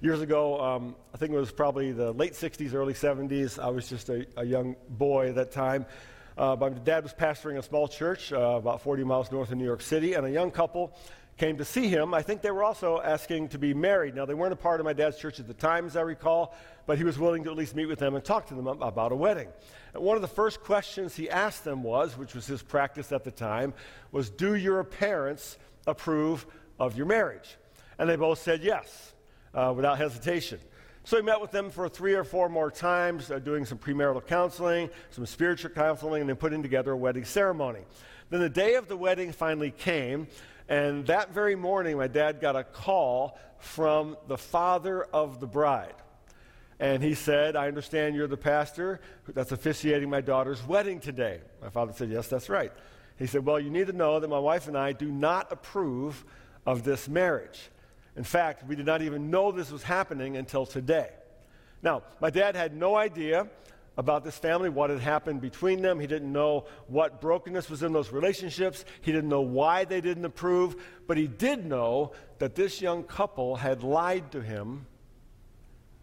Years 0.00 0.20
ago, 0.20 0.60
um, 0.60 0.96
I 1.12 1.18
think 1.18 1.32
it 1.32 1.36
was 1.36 1.52
probably 1.52 1.92
the 1.92 2.12
late 2.12 2.32
60s, 2.32 2.74
early 2.74 2.94
70s, 2.94 3.62
I 3.62 3.68
was 3.68 3.88
just 3.88 4.08
a, 4.08 4.26
a 4.36 4.44
young 4.44 4.76
boy 4.88 5.28
at 5.28 5.34
that 5.36 5.52
time. 5.52 5.86
Uh, 6.36 6.56
my 6.58 6.68
dad 6.70 7.04
was 7.04 7.12
pastoring 7.12 7.58
a 7.58 7.62
small 7.62 7.86
church 7.86 8.32
uh, 8.32 8.36
about 8.36 8.82
40 8.82 9.04
miles 9.04 9.30
north 9.30 9.52
of 9.52 9.58
New 9.58 9.64
York 9.64 9.82
City, 9.82 10.14
and 10.14 10.26
a 10.26 10.30
young 10.30 10.50
couple 10.50 10.96
came 11.36 11.56
to 11.58 11.64
see 11.64 11.88
him. 11.88 12.14
I 12.14 12.22
think 12.22 12.42
they 12.42 12.50
were 12.50 12.62
also 12.62 13.00
asking 13.00 13.48
to 13.48 13.58
be 13.58 13.74
married. 13.74 14.14
Now, 14.14 14.24
they 14.24 14.34
weren't 14.34 14.52
a 14.52 14.56
part 14.56 14.80
of 14.80 14.84
my 14.84 14.92
dad's 14.92 15.18
church 15.18 15.40
at 15.40 15.48
the 15.48 15.54
time, 15.54 15.86
as 15.86 15.96
I 15.96 16.02
recall, 16.02 16.54
but 16.86 16.96
he 16.96 17.04
was 17.04 17.18
willing 17.18 17.42
to 17.44 17.50
at 17.50 17.56
least 17.56 17.74
meet 17.74 17.86
with 17.86 17.98
them 17.98 18.14
and 18.14 18.24
talk 18.24 18.46
to 18.48 18.54
them 18.54 18.66
about 18.66 19.10
a 19.10 19.16
wedding. 19.16 19.48
And 19.94 20.02
one 20.02 20.16
of 20.16 20.22
the 20.22 20.28
first 20.28 20.62
questions 20.62 21.16
he 21.16 21.28
asked 21.28 21.64
them 21.64 21.82
was, 21.82 22.16
which 22.16 22.34
was 22.34 22.46
his 22.46 22.62
practice 22.62 23.10
at 23.10 23.24
the 23.24 23.30
time, 23.30 23.74
was 24.12 24.30
Do 24.30 24.54
your 24.54 24.84
parents 24.84 25.58
approve 25.86 26.46
of 26.78 26.96
your 26.96 27.06
marriage? 27.06 27.56
And 27.98 28.08
they 28.08 28.16
both 28.16 28.40
said 28.40 28.62
yes, 28.62 29.12
uh, 29.54 29.72
without 29.74 29.98
hesitation. 29.98 30.60
So 31.06 31.16
he 31.16 31.22
met 31.22 31.40
with 31.40 31.50
them 31.50 31.68
for 31.68 31.88
three 31.88 32.14
or 32.14 32.24
four 32.24 32.48
more 32.48 32.70
times, 32.70 33.30
uh, 33.30 33.38
doing 33.38 33.66
some 33.66 33.76
premarital 33.76 34.26
counseling, 34.26 34.88
some 35.10 35.26
spiritual 35.26 35.70
counseling, 35.70 36.22
and 36.22 36.28
then 36.28 36.36
putting 36.36 36.62
together 36.62 36.92
a 36.92 36.96
wedding 36.96 37.24
ceremony. 37.24 37.80
Then 38.30 38.40
the 38.40 38.48
day 38.48 38.74
of 38.76 38.88
the 38.88 38.96
wedding 38.96 39.30
finally 39.30 39.70
came, 39.70 40.26
and 40.68 41.06
that 41.06 41.32
very 41.32 41.56
morning, 41.56 41.96
my 41.98 42.06
dad 42.06 42.40
got 42.40 42.56
a 42.56 42.64
call 42.64 43.38
from 43.58 44.16
the 44.28 44.38
father 44.38 45.04
of 45.04 45.40
the 45.40 45.46
bride. 45.46 45.94
And 46.80 47.02
he 47.02 47.14
said, 47.14 47.54
I 47.54 47.68
understand 47.68 48.16
you're 48.16 48.26
the 48.26 48.36
pastor 48.36 49.00
that's 49.28 49.52
officiating 49.52 50.10
my 50.10 50.20
daughter's 50.20 50.66
wedding 50.66 51.00
today. 51.00 51.40
My 51.62 51.70
father 51.70 51.92
said, 51.92 52.10
Yes, 52.10 52.28
that's 52.28 52.48
right. 52.48 52.72
He 53.18 53.26
said, 53.26 53.44
Well, 53.44 53.60
you 53.60 53.70
need 53.70 53.86
to 53.86 53.92
know 53.92 54.18
that 54.20 54.28
my 54.28 54.38
wife 54.38 54.66
and 54.66 54.76
I 54.76 54.92
do 54.92 55.10
not 55.10 55.52
approve 55.52 56.24
of 56.66 56.82
this 56.82 57.08
marriage. 57.08 57.70
In 58.16 58.24
fact, 58.24 58.66
we 58.66 58.76
did 58.76 58.86
not 58.86 59.02
even 59.02 59.30
know 59.30 59.52
this 59.52 59.70
was 59.70 59.82
happening 59.82 60.36
until 60.36 60.66
today. 60.66 61.10
Now, 61.82 62.02
my 62.20 62.30
dad 62.30 62.56
had 62.56 62.74
no 62.74 62.96
idea 62.96 63.48
about 63.96 64.24
this 64.24 64.36
family, 64.36 64.68
what 64.68 64.90
had 64.90 64.98
happened 64.98 65.40
between 65.40 65.80
them. 65.82 66.00
He 66.00 66.06
didn't 66.06 66.32
know 66.32 66.66
what 66.88 67.20
brokenness 67.20 67.70
was 67.70 67.82
in 67.82 67.92
those 67.92 68.10
relationships. 68.10 68.84
He 69.02 69.12
didn't 69.12 69.28
know 69.28 69.40
why 69.40 69.84
they 69.84 70.00
didn't 70.00 70.24
approve. 70.24 70.82
But 71.06 71.16
he 71.16 71.26
did 71.26 71.64
know 71.64 72.12
that 72.38 72.54
this 72.54 72.80
young 72.80 73.04
couple 73.04 73.56
had 73.56 73.82
lied 73.82 74.32
to 74.32 74.42
him 74.42 74.86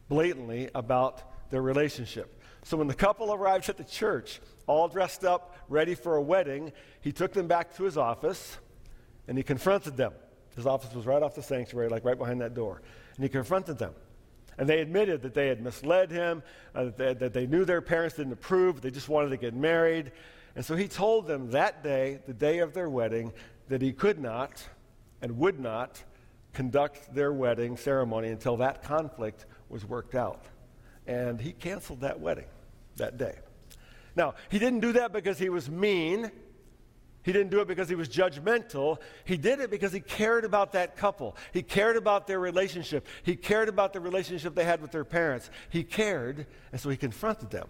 blatantly 0.07 0.69
about 0.73 1.49
their 1.51 1.61
relationship. 1.61 2.41
So 2.63 2.77
when 2.77 2.87
the 2.87 2.93
couple 2.93 3.33
arrived 3.33 3.69
at 3.69 3.77
the 3.77 3.83
church, 3.83 4.39
all 4.67 4.87
dressed 4.87 5.25
up, 5.25 5.55
ready 5.67 5.95
for 5.95 6.15
a 6.15 6.21
wedding, 6.21 6.71
he 7.01 7.11
took 7.11 7.33
them 7.33 7.47
back 7.47 7.75
to 7.77 7.83
his 7.83 7.97
office 7.97 8.57
and 9.27 9.37
he 9.37 9.43
confronted 9.43 9.97
them. 9.97 10.13
His 10.55 10.65
office 10.65 10.93
was 10.93 11.05
right 11.05 11.21
off 11.21 11.35
the 11.35 11.43
sanctuary, 11.43 11.89
like 11.89 12.05
right 12.05 12.17
behind 12.17 12.41
that 12.41 12.53
door. 12.53 12.81
And 13.15 13.23
he 13.23 13.29
confronted 13.29 13.77
them. 13.77 13.93
And 14.57 14.67
they 14.67 14.79
admitted 14.79 15.21
that 15.23 15.33
they 15.33 15.47
had 15.47 15.61
misled 15.61 16.11
him, 16.11 16.43
uh, 16.75 16.85
that, 16.85 16.97
they, 16.97 17.13
that 17.13 17.33
they 17.33 17.47
knew 17.47 17.65
their 17.65 17.81
parents 17.81 18.17
didn't 18.17 18.33
approve, 18.33 18.81
they 18.81 18.91
just 18.91 19.09
wanted 19.09 19.29
to 19.29 19.37
get 19.37 19.53
married. 19.53 20.11
And 20.55 20.65
so 20.65 20.75
he 20.75 20.87
told 20.87 21.27
them 21.27 21.51
that 21.51 21.83
day, 21.83 22.19
the 22.27 22.33
day 22.33 22.59
of 22.59 22.73
their 22.73 22.89
wedding, 22.89 23.31
that 23.69 23.81
he 23.81 23.93
could 23.93 24.19
not 24.19 24.63
and 25.21 25.37
would 25.37 25.59
not 25.59 26.03
conduct 26.53 27.13
their 27.15 27.31
wedding 27.31 27.77
ceremony 27.77 28.29
until 28.29 28.57
that 28.57 28.83
conflict 28.83 29.45
was 29.69 29.85
worked 29.85 30.15
out. 30.15 30.45
And 31.07 31.39
he 31.39 31.53
canceled 31.53 32.01
that 32.01 32.19
wedding 32.19 32.45
that 32.97 33.17
day. 33.17 33.35
Now, 34.15 34.35
he 34.49 34.59
didn't 34.59 34.81
do 34.81 34.91
that 34.93 35.13
because 35.13 35.39
he 35.39 35.49
was 35.49 35.69
mean. 35.69 36.31
He 37.23 37.31
didn't 37.31 37.51
do 37.51 37.59
it 37.59 37.67
because 37.67 37.87
he 37.87 37.95
was 37.95 38.09
judgmental. 38.09 38.97
He 39.25 39.37
did 39.37 39.59
it 39.59 39.69
because 39.69 39.91
he 39.91 39.99
cared 39.99 40.43
about 40.43 40.71
that 40.71 40.95
couple. 40.95 41.37
He 41.53 41.61
cared 41.61 41.95
about 41.95 42.25
their 42.25 42.39
relationship. 42.39 43.07
He 43.23 43.35
cared 43.35 43.69
about 43.69 43.93
the 43.93 43.99
relationship 43.99 44.55
they 44.55 44.63
had 44.63 44.81
with 44.81 44.91
their 44.91 45.05
parents. 45.05 45.49
He 45.69 45.83
cared, 45.83 46.47
and 46.71 46.81
so 46.81 46.89
he 46.89 46.97
confronted 46.97 47.51
them 47.51 47.67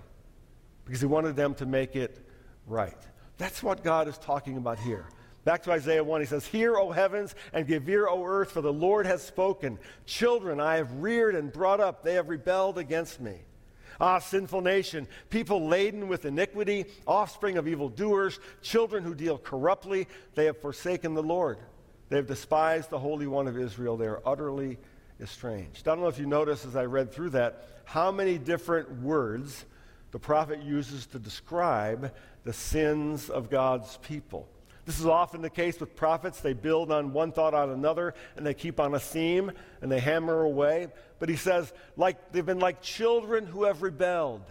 because 0.86 1.02
he 1.02 1.08
wanted 1.08 1.36
them 1.36 1.54
to 1.56 1.66
make 1.66 1.96
it 1.96 2.26
right. 2.66 2.98
That's 3.38 3.62
what 3.62 3.84
God 3.84 4.08
is 4.08 4.18
talking 4.18 4.58
about 4.58 4.80
here. 4.80 5.06
Back 5.44 5.64
to 5.64 5.72
Isaiah 5.72 6.04
1, 6.04 6.22
he 6.22 6.28
says, 6.28 6.46
Hear, 6.46 6.78
O 6.78 6.92
heavens, 6.92 7.34
and 7.52 7.68
give 7.68 7.90
ear, 7.90 8.08
O 8.08 8.24
earth, 8.24 8.52
for 8.52 8.62
the 8.62 8.72
Lord 8.72 9.08
has 9.08 9.24
spoken. 9.24 9.80
Children 10.06 10.60
I 10.60 10.76
have 10.76 10.92
reared 11.02 11.36
and 11.36 11.52
brought 11.52 11.80
up, 11.80 12.04
they 12.04 12.14
have 12.14 12.30
rebelled 12.30 12.78
against 12.78 13.20
me. 13.20 13.40
Ah, 14.02 14.18
sinful 14.18 14.62
nation, 14.62 15.08
people 15.30 15.68
laden 15.68 16.08
with 16.08 16.26
iniquity, 16.26 16.86
offspring 17.06 17.58
of 17.58 17.68
evildoers, 17.68 18.40
children 18.64 19.04
who 19.04 19.14
deal 19.14 19.38
corruptly, 19.38 20.08
they 20.34 20.46
have 20.46 20.58
forsaken 20.58 21.14
the 21.14 21.22
Lord. 21.22 21.60
They 22.10 22.16
have 22.16 22.26
despised 22.26 22.90
the 22.90 22.98
Holy 22.98 23.28
One 23.28 23.48
of 23.48 23.60
Israel. 23.60 23.98
They 23.98 24.08
are 24.08 24.22
utterly 24.26 24.80
estranged. 25.22 25.88
I 25.88 25.92
don't 25.92 26.02
know 26.02 26.08
if 26.08 26.18
you 26.18 26.26
noticed 26.26 26.66
as 26.66 26.76
I 26.76 26.86
read 26.86 27.12
through 27.12 27.30
that 27.30 27.68
how 27.86 28.12
many 28.12 28.40
different 28.40 28.92
words 29.04 29.66
the 30.10 30.20
prophet 30.20 30.64
uses 30.64 31.06
to 31.08 31.20
describe 31.20 32.12
the 32.44 32.54
sins 32.54 33.30
of 33.30 33.52
God's 33.52 33.98
people. 33.98 34.50
This 34.86 35.00
is 35.00 35.06
often 35.06 35.42
the 35.42 35.50
case 35.50 35.80
with 35.80 35.96
prophets. 35.96 36.42
They 36.42 36.54
build 36.54 36.92
on 36.92 37.14
one 37.14 37.32
thought 37.32 37.54
on 37.54 37.70
another, 37.70 38.16
and 38.36 38.46
they 38.46 38.54
keep 38.54 38.80
on 38.80 38.96
a 38.96 39.00
theme, 39.00 39.52
and 39.82 39.92
they 39.92 40.00
hammer 40.00 40.42
away. 40.42 40.88
But 41.20 41.30
he 41.30 41.36
says, 41.36 41.72
like 41.98 42.32
they've 42.32 42.46
been 42.46 42.60
like 42.60 42.82
children 42.82 43.46
who 43.46 43.66
have 43.66 43.82
rebelled. 43.84 44.44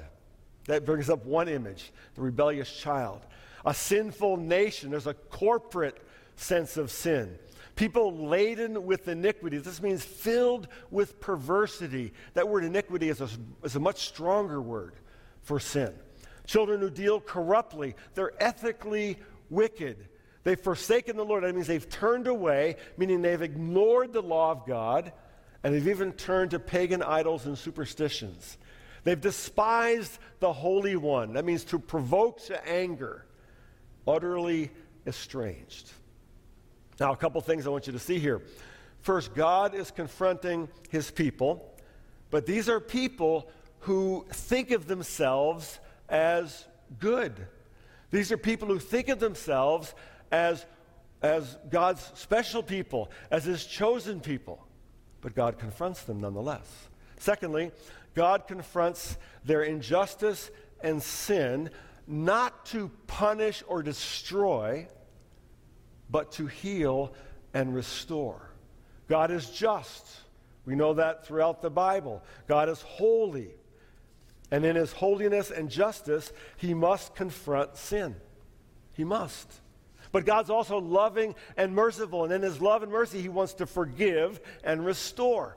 That 0.66 0.84
brings 0.84 1.10
up 1.10 1.24
one 1.24 1.48
image, 1.48 1.90
the 2.14 2.22
rebellious 2.22 2.70
child. 2.70 3.22
A 3.64 3.74
sinful 3.74 4.36
nation. 4.36 4.90
There's 4.90 5.08
a 5.08 5.14
corporate 5.14 6.00
sense 6.36 6.76
of 6.76 6.90
sin. 6.90 7.38
People 7.74 8.26
laden 8.26 8.84
with 8.84 9.08
iniquity. 9.08 9.58
This 9.58 9.82
means 9.82 10.04
filled 10.04 10.68
with 10.90 11.20
perversity. 11.20 12.12
That 12.34 12.48
word 12.48 12.64
iniquity 12.64 13.08
is 13.08 13.20
a, 13.20 13.28
is 13.64 13.74
a 13.74 13.80
much 13.80 14.06
stronger 14.06 14.60
word 14.60 14.94
for 15.42 15.58
sin. 15.58 15.92
Children 16.46 16.80
who 16.80 16.90
deal 16.90 17.20
corruptly. 17.20 17.96
They're 18.14 18.32
ethically 18.42 19.18
wicked. 19.48 20.08
They've 20.42 20.58
forsaken 20.58 21.16
the 21.16 21.24
Lord. 21.24 21.44
That 21.44 21.54
means 21.54 21.66
they've 21.66 21.88
turned 21.88 22.26
away, 22.26 22.76
meaning 22.96 23.22
they've 23.22 23.42
ignored 23.42 24.12
the 24.12 24.22
law 24.22 24.52
of 24.52 24.66
God, 24.66 25.12
and 25.62 25.74
they've 25.74 25.88
even 25.88 26.12
turned 26.12 26.52
to 26.52 26.58
pagan 26.58 27.02
idols 27.02 27.46
and 27.46 27.58
superstitions. 27.58 28.56
They've 29.04 29.20
despised 29.20 30.18
the 30.40 30.52
Holy 30.52 30.96
One. 30.96 31.34
That 31.34 31.44
means 31.44 31.64
to 31.64 31.78
provoke 31.78 32.44
to 32.46 32.68
anger, 32.68 33.26
utterly 34.06 34.70
estranged. 35.06 35.90
Now, 36.98 37.12
a 37.12 37.16
couple 37.16 37.40
things 37.40 37.66
I 37.66 37.70
want 37.70 37.86
you 37.86 37.92
to 37.94 37.98
see 37.98 38.18
here. 38.18 38.42
First, 39.00 39.34
God 39.34 39.74
is 39.74 39.90
confronting 39.90 40.68
his 40.90 41.10
people, 41.10 41.74
but 42.30 42.44
these 42.44 42.68
are 42.68 42.80
people 42.80 43.50
who 43.80 44.26
think 44.30 44.70
of 44.70 44.86
themselves 44.86 45.80
as 46.08 46.66
good. 46.98 47.46
These 48.10 48.32
are 48.32 48.36
people 48.36 48.68
who 48.68 48.78
think 48.78 49.08
of 49.08 49.18
themselves 49.18 49.94
as, 50.30 50.64
as 51.22 51.58
God's 51.70 52.10
special 52.14 52.62
people, 52.62 53.10
as 53.30 53.44
his 53.44 53.64
chosen 53.64 54.20
people. 54.20 54.66
But 55.20 55.34
God 55.34 55.58
confronts 55.58 56.02
them 56.02 56.20
nonetheless. 56.20 56.66
Secondly, 57.18 57.70
God 58.14 58.46
confronts 58.46 59.16
their 59.44 59.62
injustice 59.62 60.50
and 60.82 61.02
sin 61.02 61.70
not 62.06 62.66
to 62.66 62.90
punish 63.06 63.62
or 63.68 63.82
destroy, 63.82 64.88
but 66.08 66.32
to 66.32 66.46
heal 66.46 67.14
and 67.54 67.74
restore. 67.74 68.50
God 69.08 69.30
is 69.30 69.50
just. 69.50 70.06
We 70.64 70.74
know 70.74 70.94
that 70.94 71.26
throughout 71.26 71.62
the 71.62 71.70
Bible. 71.70 72.22
God 72.46 72.68
is 72.68 72.82
holy. 72.82 73.50
And 74.50 74.64
in 74.64 74.76
his 74.76 74.92
holiness 74.92 75.50
and 75.50 75.70
justice, 75.70 76.32
he 76.56 76.74
must 76.74 77.14
confront 77.14 77.76
sin. 77.76 78.16
He 78.96 79.04
must. 79.04 79.52
But 80.12 80.26
God's 80.26 80.50
also 80.50 80.78
loving 80.78 81.34
and 81.56 81.74
merciful. 81.74 82.24
And 82.24 82.32
in 82.32 82.42
his 82.42 82.60
love 82.60 82.82
and 82.82 82.90
mercy, 82.90 83.20
he 83.20 83.28
wants 83.28 83.54
to 83.54 83.66
forgive 83.66 84.40
and 84.64 84.84
restore. 84.84 85.56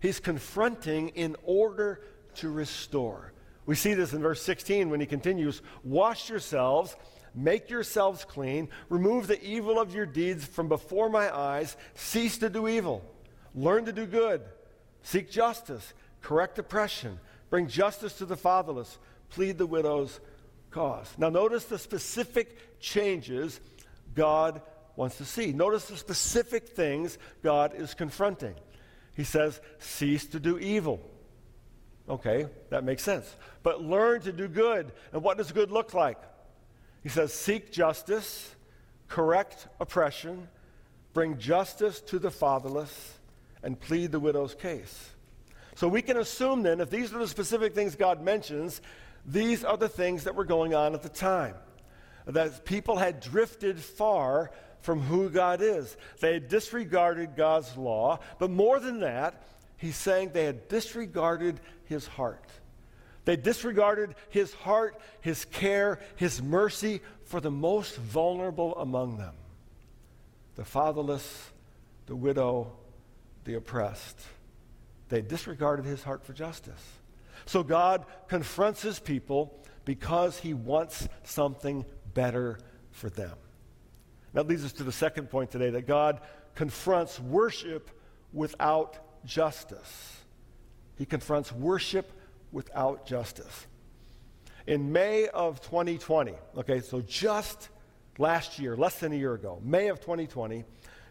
He's 0.00 0.20
confronting 0.20 1.08
in 1.10 1.36
order 1.44 2.00
to 2.36 2.50
restore. 2.50 3.32
We 3.66 3.74
see 3.74 3.94
this 3.94 4.12
in 4.12 4.22
verse 4.22 4.42
16 4.42 4.90
when 4.90 5.00
he 5.00 5.06
continues 5.06 5.62
Wash 5.84 6.30
yourselves, 6.30 6.96
make 7.34 7.70
yourselves 7.70 8.24
clean, 8.24 8.68
remove 8.88 9.26
the 9.26 9.42
evil 9.42 9.78
of 9.78 9.94
your 9.94 10.06
deeds 10.06 10.44
from 10.44 10.68
before 10.68 11.08
my 11.08 11.34
eyes, 11.34 11.76
cease 11.94 12.38
to 12.38 12.48
do 12.48 12.66
evil, 12.66 13.04
learn 13.54 13.84
to 13.84 13.92
do 13.92 14.06
good, 14.06 14.42
seek 15.02 15.30
justice, 15.30 15.92
correct 16.22 16.58
oppression, 16.58 17.20
bring 17.50 17.68
justice 17.68 18.14
to 18.14 18.24
the 18.24 18.36
fatherless, 18.36 18.98
plead 19.30 19.58
the 19.58 19.66
widow's 19.66 20.20
cause. 20.70 21.12
Now, 21.18 21.28
notice 21.28 21.64
the 21.64 21.78
specific 21.78 22.80
changes 22.80 23.60
God 24.14 24.62
wants 24.96 25.16
to 25.18 25.24
see. 25.24 25.52
Notice 25.52 25.86
the 25.86 25.96
specific 25.96 26.68
things 26.68 27.18
God 27.42 27.74
is 27.74 27.94
confronting. 27.94 28.54
He 29.16 29.24
says, 29.24 29.60
cease 29.78 30.26
to 30.28 30.40
do 30.40 30.58
evil. 30.58 31.00
Okay, 32.08 32.46
that 32.70 32.84
makes 32.84 33.02
sense. 33.02 33.36
But 33.62 33.82
learn 33.82 34.20
to 34.22 34.32
do 34.32 34.48
good. 34.48 34.92
And 35.12 35.22
what 35.22 35.38
does 35.38 35.52
good 35.52 35.70
look 35.70 35.94
like? 35.94 36.18
He 37.02 37.08
says, 37.08 37.32
seek 37.32 37.72
justice, 37.72 38.54
correct 39.08 39.68
oppression, 39.78 40.48
bring 41.12 41.38
justice 41.38 42.00
to 42.02 42.18
the 42.18 42.30
fatherless, 42.30 43.18
and 43.62 43.78
plead 43.78 44.12
the 44.12 44.20
widow's 44.20 44.54
case. 44.54 45.10
So 45.76 45.88
we 45.88 46.02
can 46.02 46.16
assume 46.16 46.62
then, 46.62 46.80
if 46.80 46.90
these 46.90 47.12
are 47.14 47.18
the 47.18 47.28
specific 47.28 47.74
things 47.74 47.94
God 47.94 48.22
mentions, 48.22 48.80
these 49.24 49.64
are 49.64 49.76
the 49.76 49.88
things 49.88 50.24
that 50.24 50.34
were 50.34 50.44
going 50.44 50.74
on 50.74 50.94
at 50.94 51.02
the 51.02 51.08
time 51.08 51.54
that 52.26 52.64
people 52.64 52.96
had 52.96 53.20
drifted 53.20 53.78
far 53.78 54.50
from 54.80 55.00
who 55.00 55.28
God 55.28 55.60
is. 55.60 55.96
They 56.20 56.34
had 56.34 56.48
disregarded 56.48 57.36
God's 57.36 57.76
law, 57.76 58.20
but 58.38 58.50
more 58.50 58.80
than 58.80 59.00
that, 59.00 59.42
he's 59.76 59.96
saying 59.96 60.30
they 60.32 60.44
had 60.44 60.68
disregarded 60.68 61.60
his 61.84 62.06
heart. 62.06 62.44
They 63.24 63.36
disregarded 63.36 64.14
his 64.30 64.54
heart, 64.54 65.00
his 65.20 65.44
care, 65.44 66.00
his 66.16 66.42
mercy 66.42 67.00
for 67.24 67.40
the 67.40 67.50
most 67.50 67.96
vulnerable 67.96 68.76
among 68.76 69.18
them 69.18 69.34
the 70.56 70.64
fatherless, 70.64 71.50
the 72.04 72.16
widow, 72.16 72.70
the 73.44 73.54
oppressed. 73.54 74.20
They 75.08 75.22
disregarded 75.22 75.86
his 75.86 76.02
heart 76.02 76.22
for 76.22 76.34
justice. 76.34 76.84
So 77.46 77.62
God 77.62 78.04
confronts 78.28 78.82
his 78.82 78.98
people 78.98 79.58
because 79.84 80.38
he 80.38 80.52
wants 80.52 81.08
something 81.22 81.86
better 82.14 82.58
for 82.90 83.10
them. 83.10 83.36
That 84.32 84.46
leads 84.46 84.64
us 84.64 84.72
to 84.74 84.84
the 84.84 84.92
second 84.92 85.30
point 85.30 85.50
today 85.50 85.70
that 85.70 85.86
God 85.86 86.20
confronts 86.54 87.18
worship 87.18 87.90
without 88.32 89.24
justice. 89.24 90.16
He 90.96 91.06
confronts 91.06 91.52
worship 91.52 92.12
without 92.52 93.06
justice. 93.06 93.66
In 94.66 94.92
May 94.92 95.28
of 95.28 95.60
2020, 95.60 96.34
okay, 96.58 96.80
so 96.80 97.00
just 97.00 97.70
last 98.18 98.58
year, 98.58 98.76
less 98.76 98.98
than 99.00 99.12
a 99.12 99.16
year 99.16 99.34
ago, 99.34 99.60
May 99.64 99.88
of 99.88 100.00
2020, 100.00 100.64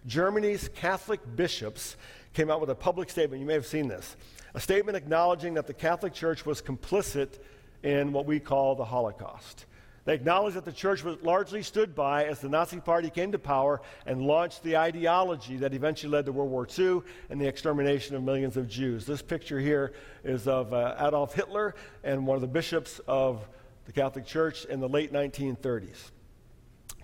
Germany's 0.05 0.69
Catholic 0.69 1.19
bishops 1.35 1.97
came 2.33 2.49
out 2.49 2.61
with 2.61 2.69
a 2.69 2.75
public 2.75 3.09
statement. 3.09 3.41
You 3.41 3.47
may 3.47 3.53
have 3.53 3.65
seen 3.65 3.87
this. 3.87 4.15
A 4.53 4.59
statement 4.59 4.95
acknowledging 4.95 5.55
that 5.55 5.67
the 5.67 5.73
Catholic 5.73 6.13
Church 6.13 6.45
was 6.45 6.61
complicit 6.61 7.39
in 7.83 8.11
what 8.11 8.25
we 8.25 8.39
call 8.39 8.75
the 8.75 8.85
Holocaust. 8.85 9.65
They 10.09 10.15
acknowledged 10.15 10.57
that 10.57 10.65
the 10.65 10.71
church 10.71 11.03
was 11.03 11.21
largely 11.21 11.61
stood 11.61 11.93
by 11.93 12.25
as 12.25 12.39
the 12.39 12.49
Nazi 12.49 12.79
Party 12.79 13.11
came 13.11 13.31
to 13.31 13.37
power 13.37 13.79
and 14.07 14.23
launched 14.23 14.63
the 14.63 14.75
ideology 14.75 15.57
that 15.57 15.75
eventually 15.75 16.11
led 16.11 16.25
to 16.25 16.31
World 16.31 16.49
War 16.49 16.67
II 16.79 17.01
and 17.29 17.39
the 17.39 17.45
extermination 17.45 18.15
of 18.15 18.23
millions 18.23 18.57
of 18.57 18.67
Jews. 18.67 19.05
This 19.05 19.21
picture 19.21 19.59
here 19.59 19.93
is 20.23 20.47
of 20.47 20.73
uh, 20.73 20.95
Adolf 20.99 21.35
Hitler 21.35 21.75
and 22.03 22.25
one 22.25 22.33
of 22.33 22.41
the 22.41 22.47
bishops 22.47 22.99
of 23.07 23.47
the 23.85 23.91
Catholic 23.91 24.25
Church 24.25 24.65
in 24.65 24.79
the 24.79 24.89
late 24.89 25.13
1930s. 25.13 26.09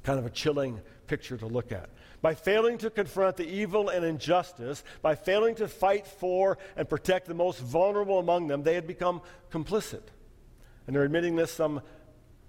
Kind 0.02 0.18
of 0.18 0.26
a 0.26 0.32
chilling 0.32 0.82
picture 1.06 1.38
to 1.38 1.46
look 1.46 1.72
at. 1.72 1.92
By 2.24 2.34
failing 2.34 2.80
to 2.80 2.90
confront 2.90 3.38
the 3.38 3.48
evil 3.48 3.90
and 3.90 4.04
injustice, 4.04 4.84
by 5.04 5.14
failing 5.14 5.54
to 5.58 5.68
fight 5.68 6.08
for 6.08 6.58
and 6.76 6.90
protect 6.90 7.28
the 7.28 7.36
most 7.36 7.60
vulnerable 7.60 8.18
among 8.18 8.48
them, 8.48 8.64
they 8.64 8.74
had 8.74 8.88
become 8.88 9.22
complicit. 9.52 10.02
And 10.88 10.96
they're 10.96 11.04
admitting 11.04 11.36
this 11.36 11.52
some 11.52 11.82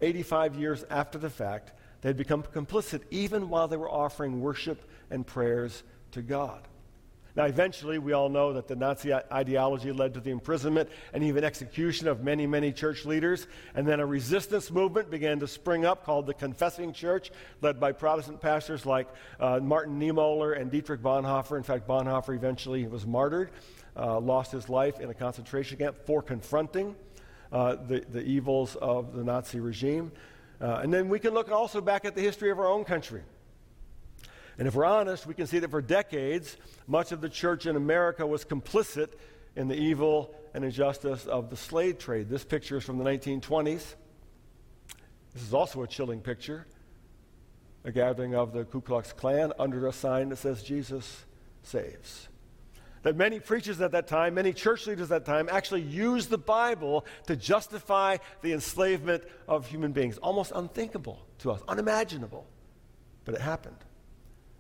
85 0.00 0.56
years 0.56 0.84
after 0.90 1.18
the 1.18 1.30
fact, 1.30 1.72
they 2.00 2.08
had 2.08 2.16
become 2.16 2.42
complicit 2.42 3.02
even 3.10 3.48
while 3.48 3.68
they 3.68 3.76
were 3.76 3.90
offering 3.90 4.40
worship 4.40 4.88
and 5.10 5.26
prayers 5.26 5.82
to 6.12 6.22
God. 6.22 6.68
Now, 7.36 7.44
eventually, 7.44 7.98
we 7.98 8.14
all 8.14 8.30
know 8.30 8.54
that 8.54 8.66
the 8.66 8.76
Nazi 8.76 9.12
ideology 9.12 9.92
led 9.92 10.14
to 10.14 10.20
the 10.20 10.30
imprisonment 10.30 10.88
and 11.12 11.22
even 11.22 11.44
execution 11.44 12.08
of 12.08 12.24
many, 12.24 12.46
many 12.46 12.72
church 12.72 13.04
leaders. 13.04 13.46
And 13.74 13.86
then 13.86 14.00
a 14.00 14.06
resistance 14.06 14.70
movement 14.70 15.10
began 15.10 15.38
to 15.40 15.46
spring 15.46 15.84
up 15.84 16.02
called 16.02 16.26
the 16.26 16.32
Confessing 16.32 16.94
Church, 16.94 17.30
led 17.60 17.78
by 17.78 17.92
Protestant 17.92 18.40
pastors 18.40 18.86
like 18.86 19.06
uh, 19.38 19.60
Martin 19.60 20.00
Niemöller 20.00 20.58
and 20.58 20.70
Dietrich 20.70 21.02
Bonhoeffer. 21.02 21.58
In 21.58 21.62
fact, 21.62 21.86
Bonhoeffer 21.86 22.34
eventually 22.34 22.86
was 22.86 23.06
martyred, 23.06 23.50
uh, 23.98 24.18
lost 24.18 24.52
his 24.52 24.70
life 24.70 24.98
in 24.98 25.10
a 25.10 25.14
concentration 25.14 25.76
camp 25.76 25.96
for 26.06 26.22
confronting 26.22 26.96
uh, 27.52 27.76
the, 27.76 28.04
the 28.08 28.22
evils 28.22 28.76
of 28.76 29.14
the 29.14 29.24
Nazi 29.24 29.60
regime. 29.60 30.12
Uh, 30.60 30.80
and 30.82 30.92
then 30.92 31.08
we 31.08 31.18
can 31.18 31.34
look 31.34 31.50
also 31.50 31.80
back 31.80 32.04
at 32.04 32.14
the 32.14 32.20
history 32.20 32.50
of 32.50 32.58
our 32.58 32.66
own 32.66 32.84
country. 32.84 33.22
And 34.58 34.66
if 34.66 34.74
we're 34.74 34.86
honest, 34.86 35.26
we 35.26 35.34
can 35.34 35.46
see 35.46 35.58
that 35.58 35.70
for 35.70 35.82
decades, 35.82 36.56
much 36.86 37.12
of 37.12 37.20
the 37.20 37.28
church 37.28 37.66
in 37.66 37.76
America 37.76 38.26
was 38.26 38.44
complicit 38.44 39.10
in 39.54 39.68
the 39.68 39.76
evil 39.76 40.34
and 40.54 40.64
injustice 40.64 41.26
of 41.26 41.50
the 41.50 41.56
slave 41.56 41.98
trade. 41.98 42.28
This 42.28 42.44
picture 42.44 42.78
is 42.78 42.84
from 42.84 42.98
the 42.98 43.04
1920s. 43.04 43.94
This 45.34 45.42
is 45.42 45.52
also 45.52 45.82
a 45.82 45.86
chilling 45.86 46.20
picture 46.20 46.66
a 47.86 47.92
gathering 47.92 48.34
of 48.34 48.52
the 48.52 48.64
Ku 48.64 48.80
Klux 48.80 49.12
Klan 49.12 49.52
under 49.60 49.86
a 49.86 49.92
sign 49.92 50.30
that 50.30 50.36
says, 50.36 50.62
Jesus 50.62 51.24
saves 51.62 52.28
that 53.06 53.14
many 53.14 53.38
preachers 53.38 53.80
at 53.80 53.92
that 53.92 54.08
time, 54.08 54.34
many 54.34 54.52
church 54.52 54.88
leaders 54.88 55.12
at 55.12 55.24
that 55.24 55.30
time, 55.30 55.48
actually 55.48 55.80
used 55.80 56.28
the 56.28 56.36
Bible 56.36 57.06
to 57.28 57.36
justify 57.36 58.16
the 58.42 58.52
enslavement 58.52 59.22
of 59.46 59.64
human 59.64 59.92
beings. 59.92 60.18
Almost 60.18 60.50
unthinkable 60.52 61.24
to 61.38 61.52
us, 61.52 61.62
unimaginable. 61.68 62.48
But 63.24 63.36
it 63.36 63.40
happened. 63.40 63.76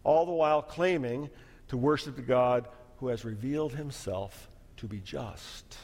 All 0.04 0.24
the 0.24 0.32
while 0.32 0.62
claiming 0.62 1.28
to 1.66 1.76
worship 1.76 2.14
the 2.14 2.22
God 2.22 2.68
who 2.98 3.08
has 3.08 3.24
revealed 3.24 3.72
himself 3.72 4.48
to 4.76 4.86
be 4.86 5.00
just. 5.00 5.76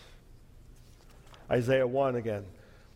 Isaiah 1.51 1.85
1 1.85 2.15
again. 2.15 2.45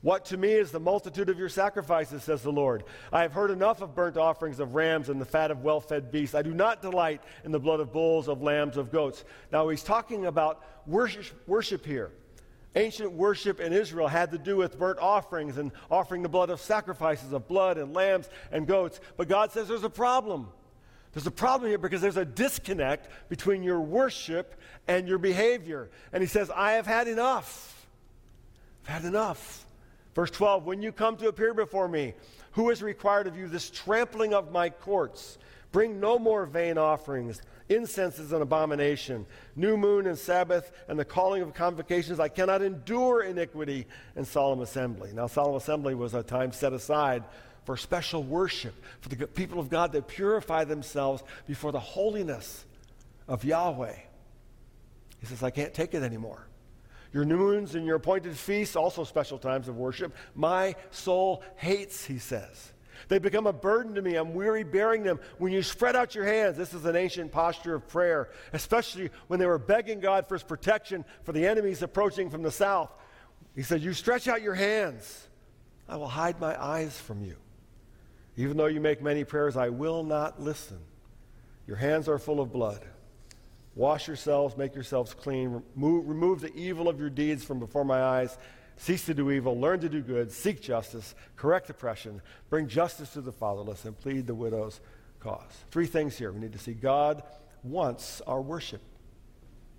What 0.03 0.27
to 0.27 0.37
me 0.37 0.53
is 0.53 0.71
the 0.71 0.81
multitude 0.81 1.29
of 1.29 1.39
your 1.39 1.49
sacrifices, 1.49 2.23
says 2.23 2.43
the 2.43 2.53
Lord. 2.53 2.85
I 3.13 3.23
have 3.23 3.33
heard 3.33 3.51
enough 3.51 3.81
of 3.81 3.95
burnt 3.95 4.17
offerings 4.17 4.61
of 4.61 4.75
rams 4.75 5.09
and 5.09 5.21
the 5.21 5.25
fat 5.25 5.51
of 5.51 5.63
well 5.63 5.81
fed 5.81 6.13
beasts. 6.13 6.35
I 6.35 6.43
do 6.43 6.55
not 6.55 6.83
delight 6.83 7.23
in 7.45 7.51
the 7.51 7.59
blood 7.59 7.81
of 7.81 7.93
bulls, 7.93 8.29
of 8.29 8.43
lambs, 8.43 8.77
of 8.77 8.93
goats. 8.93 9.25
Now 9.51 9.69
he's 9.69 9.83
talking 9.83 10.27
about 10.27 10.63
worship, 10.87 11.27
worship 11.49 11.85
here. 11.85 12.11
Ancient 12.77 13.13
worship 13.13 13.59
in 13.59 13.73
Israel 13.73 14.07
had 14.07 14.31
to 14.33 14.39
do 14.39 14.59
with 14.59 14.79
burnt 14.79 14.99
offerings 14.99 15.57
and 15.57 15.73
offering 15.91 16.23
the 16.23 16.29
blood 16.29 16.51
of 16.51 16.61
sacrifices 16.61 17.33
of 17.33 17.49
blood 17.49 17.79
and 17.79 17.95
lambs 17.95 18.29
and 18.53 18.67
goats. 18.67 19.01
But 19.17 19.29
God 19.29 19.51
says 19.51 19.67
there's 19.67 19.83
a 19.83 19.91
problem. 19.91 20.49
There's 21.15 21.27
a 21.27 21.31
problem 21.31 21.71
here 21.71 21.79
because 21.79 22.03
there's 22.03 22.19
a 22.19 22.27
disconnect 22.27 23.09
between 23.31 23.63
your 23.63 23.81
worship 23.81 24.61
and 24.87 25.09
your 25.09 25.17
behavior. 25.17 25.89
And 26.13 26.23
he 26.23 26.29
says, 26.29 26.51
I 26.55 26.73
have 26.73 26.87
had 26.87 27.09
enough. 27.09 27.89
I've 28.85 28.97
had 28.97 29.05
enough. 29.07 29.66
Verse 30.17 30.31
12, 30.31 30.65
when 30.65 30.81
you 30.81 30.93
come 30.93 31.19
to 31.19 31.29
appear 31.29 31.53
before 31.53 31.89
me, 31.89 32.15
who 32.53 32.71
has 32.71 32.83
required 32.83 33.27
of 33.27 33.37
you 33.37 33.49
this 33.49 33.69
trampling 33.69 34.33
of 34.33 34.51
my 34.51 34.71
courts? 34.71 35.37
Bring 35.73 36.01
no 36.01 36.19
more 36.19 36.47
vain 36.47 36.79
offerings. 36.79 37.43
Incense 37.69 38.19
is 38.19 38.33
an 38.33 38.41
abomination. 38.41 39.27
New 39.57 39.77
moon 39.77 40.07
and 40.07 40.19
Sabbath 40.19 40.73
and 40.89 40.99
the 40.99 41.05
calling 41.05 41.43
of 41.43 41.53
convocations. 41.53 42.19
I 42.19 42.29
cannot 42.29 42.63
endure 42.63 43.25
iniquity 43.25 43.87
and 44.15 44.27
solemn 44.27 44.63
assembly. 44.63 45.11
Now, 45.13 45.27
solemn 45.27 45.57
assembly 45.57 45.95
was 45.95 46.15
a 46.15 46.23
time 46.23 46.51
set 46.51 46.73
aside 46.73 47.23
for 47.67 47.77
special 47.77 48.23
worship, 48.23 48.75
for 49.03 49.11
the 49.11 49.27
people 49.27 49.61
of 49.61 49.69
God 49.69 49.93
to 49.93 50.01
purify 50.01 50.65
themselves 50.65 51.23
before 51.47 51.73
the 51.73 51.81
holiness 51.81 52.65
of 53.29 53.45
Yahweh. 53.45 53.97
He 55.21 55.27
says, 55.27 55.43
I 55.43 55.51
can't 55.51 55.75
take 55.75 55.93
it 55.93 56.03
anymore 56.03 56.46
your 57.17 57.25
new 57.25 57.39
moons 57.39 57.75
and 57.75 57.87
your 57.87 57.97
appointed 57.97 58.37
feasts, 58.37 58.77
also 58.77 59.03
special 59.03 59.39
times 59.39 59.69
of 59.69 59.77
worship, 59.79 60.15
my 60.35 60.77
soul 60.91 61.43
hates, 61.57 62.05
he 62.05 62.19
says. 62.19 62.75
They 63.09 63.19
become 63.19 63.47
a 63.47 63.55
burden 63.55 63.95
to 63.95 64.03
me. 64.03 64.17
I'm 64.17 64.35
weary 64.35 64.65
bearing 64.65 65.03
them. 65.03 65.19
When 65.39 65.51
you 65.51 65.63
spread 65.63 65.97
out 65.97 66.15
your 66.15 66.27
hands, 66.27 66.59
this 66.59 66.75
is 66.75 66.85
an 66.85 66.95
ancient 66.95 67.33
posture 67.33 67.75
of 67.75 67.89
prayer, 67.89 68.29
especially 68.53 69.09
when 69.29 69.41
they 69.41 69.47
were 69.47 69.59
begging 69.59 69.99
God 69.99 70.29
for 70.29 70.35
his 70.35 70.43
protection 70.43 71.07
for 71.25 71.33
the 71.33 71.47
enemies 71.47 71.81
approaching 71.81 72.29
from 72.29 72.43
the 72.43 72.51
south. 72.51 72.91
He 73.55 73.63
said, 73.63 73.81
You 73.81 73.95
stretch 73.95 74.29
out 74.29 74.43
your 74.43 74.55
hands, 74.55 75.29
I 75.89 75.97
will 75.97 76.09
hide 76.09 76.39
my 76.39 76.63
eyes 76.63 77.01
from 77.01 77.25
you. 77.25 77.37
Even 78.37 78.59
though 78.59 78.67
you 78.67 78.83
make 78.83 79.01
many 79.01 79.25
prayers, 79.25 79.57
I 79.57 79.71
will 79.71 80.03
not 80.03 80.39
listen. 80.39 80.81
Your 81.67 81.79
hands 81.79 82.11
are 82.11 82.19
full 82.19 82.43
of 82.43 82.53
blood. 82.53 82.85
Wash 83.77 84.09
yourselves, 84.09 84.57
make 84.57 84.75
yourselves 84.75 85.15
clean. 85.15 85.63
Remove, 85.77 86.09
remove, 86.09 86.41
the 86.41 86.55
evil 86.57 86.89
of 86.89 86.99
your 86.99 87.11
deeds 87.11 87.45
from 87.45 87.61
before 87.61 87.85
my 87.85 88.03
eyes. 88.03 88.37
Cease 88.79 89.07
to 89.07 89.15
do 89.15 89.31
evil, 89.31 89.59
learn 89.59 89.81
to 89.81 89.89
do 89.89 90.03
good, 90.03 90.31
seek 90.33 90.61
justice, 90.61 91.15
correct 91.37 91.71
oppression, 91.71 92.21
bring 92.51 92.69
justice 92.69 93.13
to 93.13 93.21
the 93.23 93.33
fatherless, 93.33 93.85
and 93.85 93.97
plead 93.97 94.27
the 94.27 94.35
widow's 94.35 94.81
cause. 95.21 95.65
Three 95.71 95.87
things 95.87 96.17
here. 96.17 96.33
We 96.33 96.41
need 96.41 96.53
to 96.53 96.59
see 96.59 96.73
God 96.75 97.23
wants 97.63 98.21
our 98.27 98.41
worship. 98.41 98.83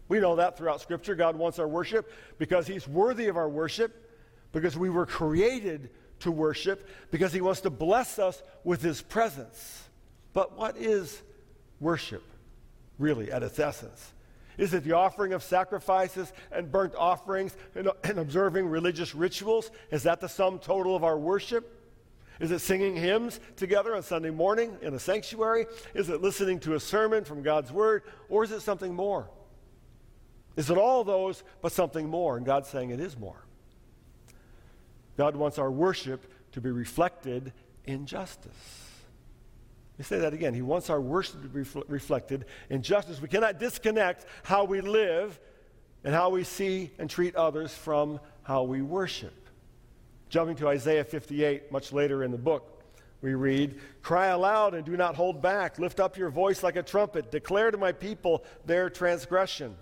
We 0.10 0.20
know 0.20 0.36
that 0.38 0.58
throughout 0.58 0.82
Scripture. 0.82 1.16
God 1.16 1.36
wants 1.36 1.60
our 1.60 1.68
worship 1.68 2.12
because 2.38 2.68
He's 2.68 2.88
worthy 2.88 3.28
of 3.28 3.38
our 3.38 3.50
worship, 3.50 4.12
because 4.52 4.78
we 4.78 4.90
were 4.90 5.06
created 5.06 5.90
to 6.20 6.32
worship, 6.32 6.88
because 7.12 7.34
He 7.34 7.42
wants 7.42 7.62
to 7.62 7.70
bless 7.70 8.20
us 8.20 8.42
with 8.64 8.82
His 8.82 9.02
presence. 9.02 9.84
But 10.34 10.58
what 10.58 10.78
is 10.78 11.22
worship? 11.80 12.24
Really, 12.98 13.32
at 13.32 13.44
its 13.44 13.60
essence? 13.60 14.14
Is 14.58 14.74
it 14.74 14.84
the 14.84 14.94
offering 14.94 15.34
of 15.34 15.44
sacrifices 15.44 16.34
and 16.52 16.72
burnt 16.72 16.96
offerings 16.96 17.56
and, 17.76 17.90
and, 18.04 18.18
observing 18.18 18.68
religious 18.68 19.14
rituals? 19.14 19.70
Is 19.92 20.04
that 20.04 20.20
the 20.20 20.28
sum 20.28 20.58
total 20.60 20.96
of 20.96 21.04
our 21.04 21.18
worship? 21.18 21.74
Is 22.40 22.52
it 22.52 22.60
singing 22.60 22.96
hymns 22.96 23.40
together 23.56 23.96
on 23.96 24.04
Sunday 24.04 24.30
morning 24.30 24.78
in 24.82 24.94
a 24.94 25.00
sanctuary? 25.00 25.66
Is 25.94 26.10
it 26.10 26.22
listening 26.22 26.60
to 26.62 26.76
a 26.76 26.80
sermon 26.80 27.24
from 27.24 27.44
God's 27.44 27.72
Word? 27.72 28.04
Or 28.30 28.44
is 28.44 28.52
it 28.52 28.62
something 28.62 28.94
more? 28.94 29.30
Is 30.56 30.72
it 30.72 30.78
all 30.78 31.04
those, 31.04 31.44
but 31.62 31.72
something 31.72 32.10
more? 32.10 32.38
And 32.38 32.46
God's 32.46 32.68
saying 32.68 32.90
it 32.90 33.00
is 33.00 33.18
more. 33.18 33.44
God 35.18 35.36
wants 35.36 35.60
our 35.60 35.72
worship 35.72 36.32
to 36.54 36.62
be 36.62 36.72
reflected 36.72 37.54
in 37.86 38.06
justice. 38.06 38.87
Let 39.98 40.00
me 40.00 40.16
say 40.16 40.20
that 40.20 40.34
again. 40.34 40.54
He 40.54 40.62
wants 40.62 40.92
our 40.92 41.02
worship 41.02 41.42
to 41.42 41.48
be 41.48 41.64
reflected 41.88 42.46
in 42.70 42.84
justice. 42.84 43.20
We 43.20 43.28
cannot 43.28 43.60
disconnect 43.60 44.26
how 44.44 44.64
we 44.64 44.82
live 44.82 45.40
and 46.04 46.14
how 46.14 46.30
we 46.30 46.44
see 46.44 46.92
and 47.00 47.10
treat 47.10 47.36
others 47.36 47.74
from 47.74 48.20
how 48.44 48.64
we 48.64 48.84
worship. 48.84 49.50
Jumping 50.30 50.56
to 50.58 50.68
Isaiah 50.68 51.04
58, 51.04 51.72
much 51.72 51.94
later 51.94 52.24
in 52.24 52.30
the 52.30 52.38
book, 52.38 52.84
we 53.22 53.34
read, 53.34 53.80
Cry 54.04 54.28
aloud 54.28 54.76
and 54.76 54.86
do 54.86 54.96
not 54.96 55.16
hold 55.16 55.42
back. 55.42 55.80
Lift 55.80 56.00
up 56.00 56.16
your 56.16 56.30
voice 56.30 56.62
like 56.62 56.76
a 56.76 56.84
trumpet. 56.84 57.32
Declare 57.32 57.72
to 57.72 57.78
my 57.78 57.92
people 57.92 58.44
their 58.66 58.92
transgression, 58.92 59.76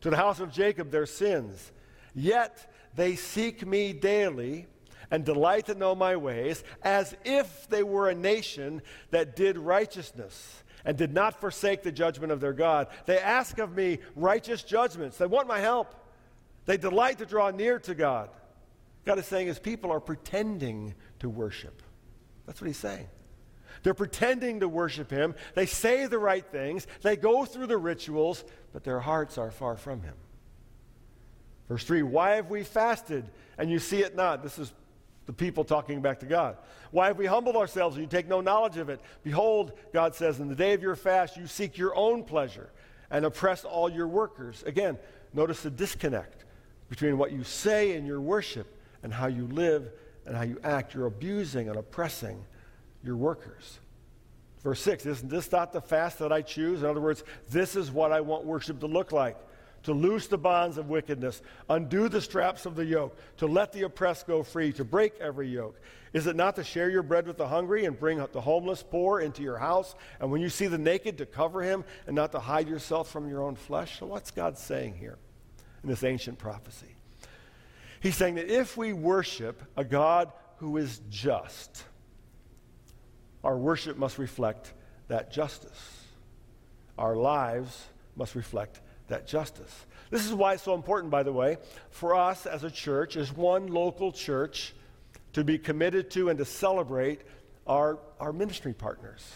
to 0.00 0.10
the 0.10 0.16
house 0.16 0.38
of 0.38 0.52
Jacob 0.52 0.92
their 0.92 1.06
sins. 1.06 1.72
Yet 2.14 2.72
they 2.94 3.16
seek 3.16 3.66
me 3.66 3.92
daily 3.92 4.68
and 5.10 5.24
delight 5.24 5.66
to 5.66 5.74
know 5.74 5.94
my 5.94 6.16
ways, 6.16 6.62
as 6.82 7.14
if 7.24 7.68
they 7.68 7.82
were 7.82 8.08
a 8.08 8.14
nation 8.14 8.82
that 9.10 9.36
did 9.36 9.58
righteousness 9.58 10.62
and 10.84 10.96
did 10.96 11.12
not 11.12 11.40
forsake 11.40 11.82
the 11.82 11.92
judgment 11.92 12.32
of 12.32 12.40
their 12.40 12.52
God. 12.52 12.88
They 13.06 13.18
ask 13.18 13.58
of 13.58 13.74
me 13.74 13.98
righteous 14.14 14.62
judgments. 14.62 15.18
They 15.18 15.26
want 15.26 15.48
my 15.48 15.58
help. 15.58 15.94
They 16.64 16.76
delight 16.76 17.18
to 17.18 17.26
draw 17.26 17.50
near 17.50 17.78
to 17.80 17.94
God. 17.94 18.30
God 19.04 19.18
is 19.18 19.26
saying 19.26 19.46
his 19.46 19.58
people 19.58 19.92
are 19.92 20.00
pretending 20.00 20.94
to 21.20 21.28
worship. 21.28 21.82
That's 22.46 22.60
what 22.60 22.66
he's 22.66 22.76
saying. 22.76 23.08
They're 23.82 23.94
pretending 23.94 24.60
to 24.60 24.68
worship 24.68 25.10
Him. 25.10 25.34
They 25.54 25.66
say 25.66 26.06
the 26.06 26.18
right 26.18 26.44
things. 26.44 26.86
They 27.02 27.16
go 27.16 27.44
through 27.44 27.68
the 27.68 27.76
rituals, 27.76 28.44
but 28.72 28.84
their 28.84 29.00
hearts 29.00 29.38
are 29.38 29.50
far 29.50 29.76
from 29.76 30.02
Him. 30.02 30.14
Verse 31.68 31.84
3 31.84 32.02
Why 32.02 32.36
have 32.36 32.50
we 32.50 32.64
fasted 32.64 33.30
and 33.58 33.70
you 33.70 33.78
see 33.78 34.02
it 34.02 34.16
not? 34.16 34.42
This 34.42 34.58
is 34.58 34.72
the 35.26 35.32
people 35.32 35.64
talking 35.64 36.00
back 36.00 36.20
to 36.20 36.26
God. 36.26 36.56
Why 36.92 37.08
have 37.08 37.18
we 37.18 37.26
humbled 37.26 37.56
ourselves 37.56 37.96
and 37.96 38.04
you 38.04 38.08
take 38.08 38.28
no 38.28 38.40
knowledge 38.40 38.76
of 38.76 38.88
it? 38.88 39.00
Behold, 39.22 39.72
God 39.92 40.14
says, 40.14 40.40
in 40.40 40.48
the 40.48 40.54
day 40.54 40.72
of 40.72 40.82
your 40.82 40.96
fast, 40.96 41.36
you 41.36 41.46
seek 41.46 41.76
your 41.76 41.94
own 41.96 42.22
pleasure 42.24 42.70
and 43.10 43.24
oppress 43.24 43.64
all 43.64 43.90
your 43.90 44.08
workers. 44.08 44.62
Again, 44.64 44.98
notice 45.34 45.62
the 45.62 45.70
disconnect 45.70 46.44
between 46.88 47.18
what 47.18 47.32
you 47.32 47.42
say 47.42 47.94
in 47.94 48.06
your 48.06 48.20
worship 48.20 48.72
and 49.02 49.12
how 49.12 49.26
you 49.26 49.46
live 49.48 49.90
and 50.24 50.36
how 50.36 50.42
you 50.42 50.58
act. 50.62 50.94
You're 50.94 51.06
abusing 51.06 51.68
and 51.68 51.76
oppressing 51.76 52.44
your 53.02 53.16
workers. 53.16 53.80
Verse 54.62 54.80
6 54.80 55.06
Isn't 55.06 55.28
this 55.28 55.50
not 55.50 55.72
the 55.72 55.80
fast 55.80 56.20
that 56.20 56.32
I 56.32 56.42
choose? 56.42 56.82
In 56.82 56.88
other 56.88 57.00
words, 57.00 57.24
this 57.50 57.76
is 57.76 57.90
what 57.90 58.12
I 58.12 58.20
want 58.20 58.44
worship 58.44 58.80
to 58.80 58.86
look 58.86 59.12
like 59.12 59.36
to 59.86 59.92
loose 59.92 60.26
the 60.26 60.36
bonds 60.36 60.78
of 60.78 60.88
wickedness, 60.88 61.40
undo 61.70 62.08
the 62.08 62.20
straps 62.20 62.66
of 62.66 62.74
the 62.74 62.84
yoke, 62.84 63.16
to 63.36 63.46
let 63.46 63.72
the 63.72 63.84
oppressed 63.84 64.26
go 64.26 64.42
free, 64.42 64.72
to 64.72 64.84
break 64.84 65.14
every 65.20 65.48
yoke. 65.48 65.80
Is 66.12 66.26
it 66.26 66.34
not 66.34 66.56
to 66.56 66.64
share 66.64 66.90
your 66.90 67.04
bread 67.04 67.24
with 67.24 67.36
the 67.36 67.46
hungry 67.46 67.84
and 67.84 67.98
bring 67.98 68.18
the 68.32 68.40
homeless 68.40 68.82
poor 68.82 69.20
into 69.20 69.42
your 69.42 69.58
house? 69.58 69.94
And 70.18 70.32
when 70.32 70.40
you 70.40 70.48
see 70.48 70.66
the 70.66 70.76
naked, 70.76 71.18
to 71.18 71.26
cover 71.26 71.62
him 71.62 71.84
and 72.08 72.16
not 72.16 72.32
to 72.32 72.40
hide 72.40 72.68
yourself 72.68 73.12
from 73.12 73.28
your 73.28 73.44
own 73.44 73.54
flesh? 73.54 74.00
So, 74.00 74.06
what's 74.06 74.32
God 74.32 74.58
saying 74.58 74.96
here 74.96 75.18
in 75.84 75.88
this 75.88 76.02
ancient 76.02 76.36
prophecy? 76.36 76.96
He's 78.00 78.16
saying 78.16 78.34
that 78.34 78.52
if 78.52 78.76
we 78.76 78.92
worship 78.92 79.62
a 79.76 79.84
God 79.84 80.32
who 80.56 80.78
is 80.78 81.00
just, 81.10 81.84
our 83.44 83.56
worship 83.56 83.96
must 83.96 84.18
reflect 84.18 84.72
that 85.06 85.30
justice. 85.30 86.02
Our 86.98 87.14
lives 87.14 87.86
must 88.16 88.34
reflect 88.34 88.80
that 89.08 89.26
justice. 89.26 89.86
This 90.10 90.24
is 90.24 90.32
why 90.32 90.54
it's 90.54 90.62
so 90.62 90.74
important, 90.74 91.10
by 91.10 91.22
the 91.22 91.32
way, 91.32 91.58
for 91.90 92.14
us 92.14 92.46
as 92.46 92.64
a 92.64 92.70
church, 92.70 93.16
as 93.16 93.32
one 93.32 93.68
local 93.68 94.12
church, 94.12 94.74
to 95.32 95.44
be 95.44 95.58
committed 95.58 96.10
to 96.12 96.28
and 96.28 96.38
to 96.38 96.44
celebrate 96.44 97.22
our, 97.66 97.98
our 98.20 98.32
ministry 98.32 98.72
partners. 98.72 99.28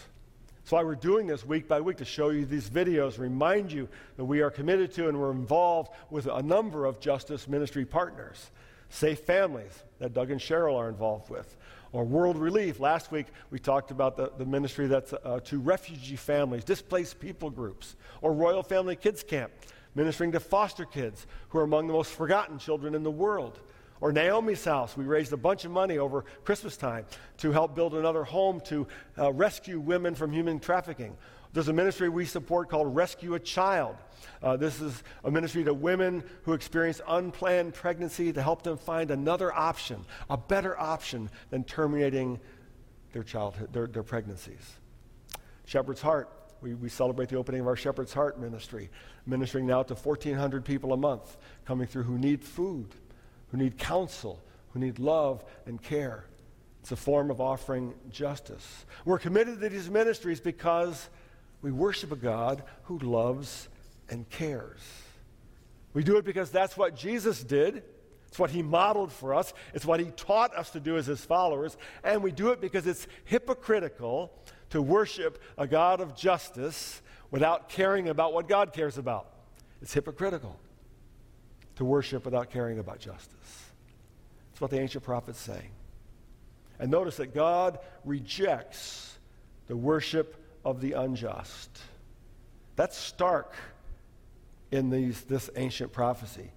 That's 0.59 0.71
why 0.71 0.83
we're 0.83 0.95
doing 0.95 1.27
this 1.27 1.45
week 1.45 1.67
by 1.67 1.81
week 1.81 1.97
to 1.97 2.05
show 2.05 2.29
you 2.29 2.45
these 2.45 2.69
videos, 2.69 3.19
remind 3.19 3.71
you 3.71 3.89
that 4.15 4.25
we 4.25 4.41
are 4.41 4.49
committed 4.49 4.93
to 4.93 5.09
and 5.09 5.19
we're 5.19 5.31
involved 5.31 5.91
with 6.09 6.27
a 6.27 6.41
number 6.41 6.85
of 6.85 6.99
justice 6.99 7.47
ministry 7.47 7.85
partners. 7.85 8.51
Safe 8.89 9.19
Families 9.19 9.83
that 9.99 10.13
Doug 10.13 10.31
and 10.31 10.39
Cheryl 10.39 10.77
are 10.77 10.89
involved 10.89 11.29
with 11.29 11.55
or 11.93 12.03
World 12.03 12.37
Relief. 12.37 12.79
Last 12.79 13.11
week, 13.11 13.27
we 13.49 13.59
talked 13.59 13.91
about 13.91 14.15
the, 14.15 14.31
the 14.37 14.45
ministry 14.45 14.87
that's 14.87 15.13
uh, 15.13 15.39
to 15.45 15.59
refugee 15.59 16.15
families, 16.15 16.63
displaced 16.63 17.19
people 17.19 17.49
groups, 17.49 17.95
or 18.21 18.33
Royal 18.33 18.63
Family 18.63 18.95
Kids 18.95 19.23
Camp, 19.23 19.51
ministering 19.95 20.31
to 20.31 20.39
foster 20.39 20.85
kids 20.85 21.27
who 21.49 21.59
are 21.59 21.63
among 21.63 21.87
the 21.87 21.93
most 21.93 22.11
forgotten 22.11 22.57
children 22.57 22.95
in 22.95 23.03
the 23.03 23.11
world. 23.11 23.59
Or 23.99 24.11
Naomi's 24.11 24.65
House, 24.65 24.97
we 24.97 25.05
raised 25.05 25.31
a 25.31 25.37
bunch 25.37 25.63
of 25.63 25.69
money 25.69 25.99
over 25.99 26.25
Christmas 26.43 26.75
time 26.75 27.05
to 27.37 27.51
help 27.51 27.75
build 27.75 27.93
another 27.93 28.23
home 28.23 28.59
to 28.61 28.87
uh, 29.17 29.31
rescue 29.31 29.79
women 29.79 30.15
from 30.15 30.31
human 30.31 30.59
trafficking. 30.59 31.15
There's 31.53 31.67
a 31.67 31.73
ministry 31.73 32.07
we 32.07 32.25
support 32.25 32.69
called 32.69 32.95
Rescue 32.95 33.33
a 33.33 33.39
Child. 33.39 33.97
Uh, 34.41 34.55
this 34.55 34.79
is 34.79 35.03
a 35.25 35.31
ministry 35.31 35.63
to 35.65 35.73
women 35.73 36.23
who 36.43 36.53
experience 36.53 37.01
unplanned 37.07 37.73
pregnancy 37.73 38.31
to 38.31 38.41
help 38.41 38.63
them 38.63 38.77
find 38.77 39.11
another 39.11 39.53
option, 39.53 40.05
a 40.29 40.37
better 40.37 40.79
option 40.79 41.29
than 41.49 41.63
terminating 41.65 42.39
their 43.11 43.23
childhood, 43.23 43.73
their, 43.73 43.87
their 43.87 44.03
pregnancies. 44.03 44.77
Shepherd's 45.65 46.01
Heart, 46.01 46.29
we, 46.61 46.73
we 46.73 46.87
celebrate 46.87 47.27
the 47.27 47.35
opening 47.35 47.61
of 47.61 47.67
our 47.67 47.75
Shepherd's 47.75 48.13
Heart 48.13 48.39
ministry, 48.39 48.89
ministering 49.25 49.65
now 49.67 49.83
to 49.83 49.93
1,400 49.93 50.63
people 50.63 50.93
a 50.93 50.97
month 50.97 51.37
coming 51.65 51.85
through 51.85 52.03
who 52.03 52.17
need 52.17 52.43
food, 52.43 52.87
who 53.49 53.57
need 53.57 53.77
counsel, 53.77 54.41
who 54.69 54.79
need 54.79 54.99
love 54.99 55.43
and 55.65 55.81
care. 55.81 56.25
It's 56.79 56.91
a 56.91 56.95
form 56.95 57.29
of 57.29 57.41
offering 57.41 57.93
justice. 58.09 58.85
We're 59.05 59.19
committed 59.19 59.59
to 59.59 59.69
these 59.69 59.89
ministries 59.89 60.39
because 60.39 61.09
we 61.61 61.71
worship 61.71 62.11
a 62.11 62.15
God 62.15 62.63
who 62.83 62.97
loves 62.99 63.69
and 64.09 64.29
cares. 64.29 64.79
We 65.93 66.03
do 66.03 66.17
it 66.17 66.25
because 66.25 66.51
that's 66.51 66.77
what 66.77 66.95
Jesus 66.95 67.43
did. 67.43 67.83
It's 68.27 68.39
what 68.39 68.49
he 68.49 68.61
modeled 68.61 69.11
for 69.11 69.33
us. 69.33 69.53
It's 69.73 69.85
what 69.85 69.99
he 69.99 70.07
taught 70.11 70.55
us 70.55 70.71
to 70.71 70.79
do 70.79 70.97
as 70.97 71.05
his 71.05 71.23
followers. 71.23 71.75
And 72.03 72.23
we 72.23 72.31
do 72.31 72.49
it 72.49 72.61
because 72.61 72.87
it's 72.87 73.05
hypocritical 73.25 74.31
to 74.69 74.81
worship 74.81 75.41
a 75.57 75.67
God 75.67 75.99
of 75.99 76.15
justice 76.15 77.01
without 77.29 77.67
caring 77.67 78.07
about 78.07 78.33
what 78.33 78.47
God 78.47 78.71
cares 78.71 78.97
about. 78.97 79.27
It's 79.81 79.93
hypocritical 79.93 80.57
to 81.75 81.85
worship 81.85 82.23
without 82.23 82.49
caring 82.49 82.79
about 82.79 82.99
justice. 82.99 83.71
It's 84.51 84.61
what 84.61 84.71
the 84.71 84.79
ancient 84.79 85.03
prophets 85.03 85.39
say. 85.39 85.69
And 86.79 86.89
notice 86.89 87.17
that 87.17 87.33
God 87.33 87.79
rejects 88.05 89.17
the 89.67 89.75
worship 89.75 90.40
of 90.63 90.81
the 90.81 90.93
unjust. 90.93 91.69
That's 92.75 92.97
stark 92.97 93.55
in 94.71 94.89
these, 94.89 95.21
this 95.21 95.49
ancient 95.55 95.91
prophecy. 95.91 96.51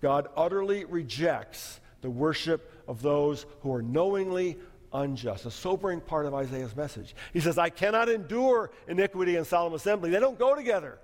God 0.00 0.28
utterly 0.36 0.84
rejects 0.84 1.80
the 2.00 2.10
worship 2.10 2.70
of 2.86 3.02
those 3.02 3.46
who 3.60 3.72
are 3.72 3.82
knowingly 3.82 4.58
unjust. 4.92 5.46
A 5.46 5.50
sobering 5.50 6.00
part 6.00 6.26
of 6.26 6.34
Isaiah's 6.34 6.76
message. 6.76 7.14
He 7.32 7.40
says, 7.40 7.58
I 7.58 7.70
cannot 7.70 8.08
endure 8.08 8.70
iniquity 8.86 9.36
and 9.36 9.46
solemn 9.46 9.74
assembly. 9.74 10.10
They 10.10 10.20
don't 10.20 10.38
go 10.38 10.54
together. 10.54 10.98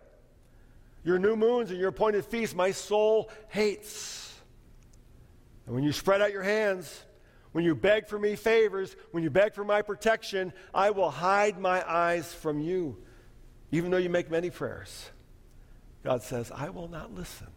Your 1.04 1.18
new 1.18 1.36
moons 1.36 1.70
and 1.70 1.78
your 1.78 1.88
appointed 1.88 2.24
feasts, 2.24 2.54
my 2.54 2.72
soul 2.72 3.30
hates. 3.48 4.34
And 5.66 5.74
when 5.74 5.84
you 5.84 5.92
spread 5.92 6.20
out 6.20 6.32
your 6.32 6.42
hands, 6.42 7.04
when 7.52 7.64
you 7.64 7.74
beg 7.74 8.06
for 8.06 8.18
me 8.18 8.36
favors, 8.36 8.94
when 9.10 9.22
you 9.22 9.30
beg 9.30 9.54
for 9.54 9.64
my 9.64 9.82
protection, 9.82 10.52
I 10.72 10.90
will 10.90 11.10
hide 11.10 11.58
my 11.58 11.88
eyes 11.88 12.32
from 12.32 12.60
you. 12.60 12.96
Even 13.72 13.90
though 13.90 13.96
you 13.98 14.10
make 14.10 14.30
many 14.30 14.50
prayers, 14.50 15.10
God 16.04 16.22
says, 16.22 16.50
I 16.54 16.70
will 16.70 16.88
not 16.88 17.14
listen. 17.14 17.48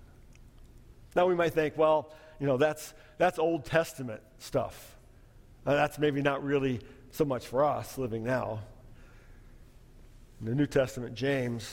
Now 1.16 1.28
we 1.28 1.36
might 1.36 1.54
think, 1.54 1.78
well, 1.78 2.12
you 2.40 2.48
know, 2.48 2.58
that's, 2.58 2.94
that's 3.18 3.38
Old 3.38 3.66
Testament 3.66 4.22
stuff. 4.40 4.98
Uh, 5.66 5.76
that's 5.76 6.00
maybe 6.00 6.22
not 6.22 6.44
really 6.44 6.82
so 7.12 7.24
much 7.24 7.48
for 7.48 7.64
us 7.64 7.98
living 7.98 8.24
now. 8.24 8.60
In 10.42 10.48
the 10.48 10.56
New 10.56 10.66
Testament, 10.66 11.16
James 11.16 11.72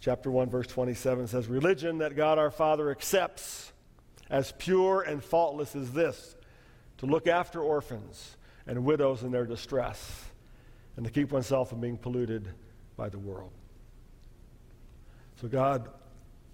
chapter 0.00 0.30
1, 0.30 0.50
verse 0.50 0.66
27 0.66 1.26
says, 1.26 1.48
Religion 1.48 1.98
that 1.98 2.14
God 2.14 2.38
our 2.38 2.50
Father 2.50 2.90
accepts 2.90 3.72
as 4.28 4.52
pure 4.58 5.02
and 5.02 5.24
faultless 5.24 5.74
is 5.74 5.92
this 5.92 6.36
to 7.00 7.06
look 7.06 7.26
after 7.26 7.60
orphans 7.62 8.36
and 8.66 8.84
widows 8.84 9.22
in 9.22 9.32
their 9.32 9.46
distress, 9.46 10.26
and 10.96 11.04
to 11.04 11.10
keep 11.10 11.32
oneself 11.32 11.70
from 11.70 11.80
being 11.80 11.96
polluted 11.96 12.46
by 12.96 13.08
the 13.08 13.18
world. 13.18 13.52
So 15.40 15.48
God 15.48 15.88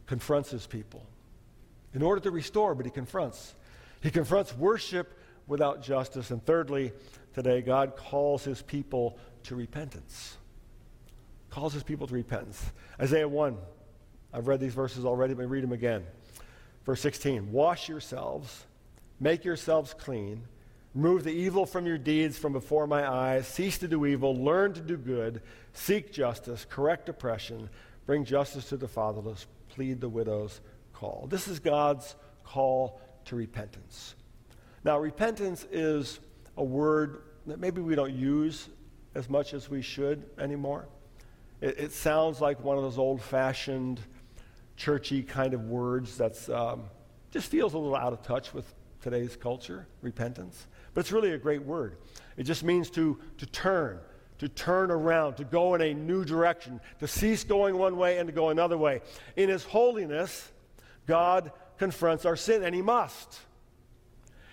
confronts 0.06 0.50
his 0.50 0.64
people 0.64 1.04
in 1.94 2.02
order 2.02 2.20
to 2.20 2.30
restore, 2.30 2.76
but 2.76 2.87
he 2.87 2.92
confronts. 2.92 3.56
He 4.02 4.11
confronts 4.11 4.56
worship 4.56 5.18
without 5.48 5.82
justice. 5.82 6.30
And 6.30 6.44
thirdly, 6.46 6.92
today, 7.35 7.61
God 7.61 7.96
calls 7.96 8.44
his 8.44 8.62
people 8.62 9.18
to 9.44 9.56
repentance. 9.56 10.37
Calls 11.50 11.72
his 11.72 11.82
people 11.82 12.06
to 12.06 12.14
repentance. 12.14 12.64
Isaiah 13.00 13.28
1, 13.28 13.56
I've 14.32 14.46
read 14.46 14.61
these 14.61 14.74
verses 14.74 15.04
already, 15.04 15.35
but 15.35 15.48
read 15.50 15.64
them 15.64 15.72
again. 15.72 16.04
Verse 16.85 17.00
16 17.00 17.50
Wash 17.50 17.88
yourselves 17.88 18.66
Make 19.20 19.44
yourselves 19.44 19.94
clean. 19.94 20.42
Remove 20.94 21.24
the 21.24 21.31
evil 21.31 21.66
from 21.66 21.87
your 21.87 21.98
deeds 21.98 22.38
from 22.38 22.52
before 22.52 22.87
my 22.87 23.07
eyes. 23.07 23.46
Cease 23.46 23.79
to 23.79 23.88
do 23.88 24.07
evil. 24.07 24.37
Learn 24.37 24.72
to 24.74 24.81
do 24.81 24.96
good. 24.96 25.42
Seek 25.72 26.12
justice. 26.12 26.66
Correct 26.68 27.09
oppression. 27.09 27.68
Bring 28.07 28.24
justice 28.24 28.68
to 28.70 28.76
the 28.76 28.88
fatherless. 28.88 29.46
Plead 29.68 30.00
the 30.00 30.09
widow's 30.09 30.61
call. 30.92 31.26
This 31.29 31.48
is 31.48 31.59
God's 31.59 32.14
call 32.44 33.00
to 33.26 33.37
repentance. 33.37 34.14
Now, 34.85 34.98
repentance 34.98 35.66
is 35.70 36.20
a 36.57 36.64
word 36.64 37.22
that 37.46 37.61
maybe 37.61 37.81
we 37.81 37.94
don't 37.94 38.14
use 38.14 38.68
as 39.14 39.29
much 39.29 39.52
as 39.55 39.68
we 39.68 39.83
should 39.83 40.24
anymore. 40.38 40.87
It, 41.61 41.79
it 41.79 41.92
sounds 41.92 42.40
like 42.40 42.62
one 42.62 42.76
of 42.76 42.83
those 42.83 42.98
old 42.98 43.20
fashioned, 43.20 44.00
churchy 44.76 45.22
kind 45.22 45.55
of 45.55 45.64
words 45.64 46.16
that's 46.16 46.48
um, 46.48 46.85
just 47.31 47.50
feels 47.50 47.74
a 47.74 47.79
little 47.79 47.96
out 47.96 48.12
of 48.12 48.22
touch 48.22 48.55
with 48.55 48.72
today's 49.00 49.37
culture, 49.37 49.87
repentance. 50.02 50.66
But 50.94 51.00
it's 51.00 51.12
really 51.12 51.32
a 51.32 51.38
great 51.38 51.62
word. 51.62 51.96
It 52.37 52.44
just 52.44 52.64
means 52.64 52.90
to, 52.90 53.18
to 53.38 53.46
turn, 53.46 53.98
to 54.38 54.48
turn 54.48 54.90
around, 54.90 55.37
to 55.37 55.44
go 55.44 55.74
in 55.74 55.80
a 55.80 55.94
new 55.94 56.24
direction, 56.24 56.80
to 57.00 57.09
cease 57.09 57.44
going 57.44 57.76
one 57.76 57.96
way 57.96 58.18
and 58.18 58.26
to 58.28 58.32
go 58.32 58.50
another 58.50 58.78
way. 58.78 59.02
In 59.37 59.48
His 59.48 59.64
holiness, 59.64 60.50
God 61.06 61.52
confronts 61.78 62.24
our 62.24 62.37
sin, 62.37 62.62
and 62.62 62.74
He 62.74 62.82
must. 62.82 63.38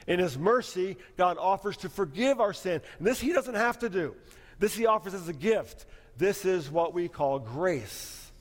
In 0.08 0.20
His 0.20 0.38
mercy, 0.38 0.98
God 1.18 1.38
offers 1.38 1.78
to 1.78 1.90
forgive 1.90 2.42
our 2.42 2.54
sin. 2.54 2.82
And 2.98 3.08
this 3.08 3.20
He 3.20 3.32
doesn't 3.32 3.56
have 3.56 3.80
to 3.80 3.90
do. 3.90 4.16
This 4.60 4.76
he 4.76 4.86
offers 4.86 5.14
as 5.14 5.28
a 5.28 5.34
gift. 5.34 5.86
This 6.18 6.46
is 6.46 6.72
what 6.72 6.94
we 6.94 7.10
call 7.10 7.40
grace. 7.40 8.32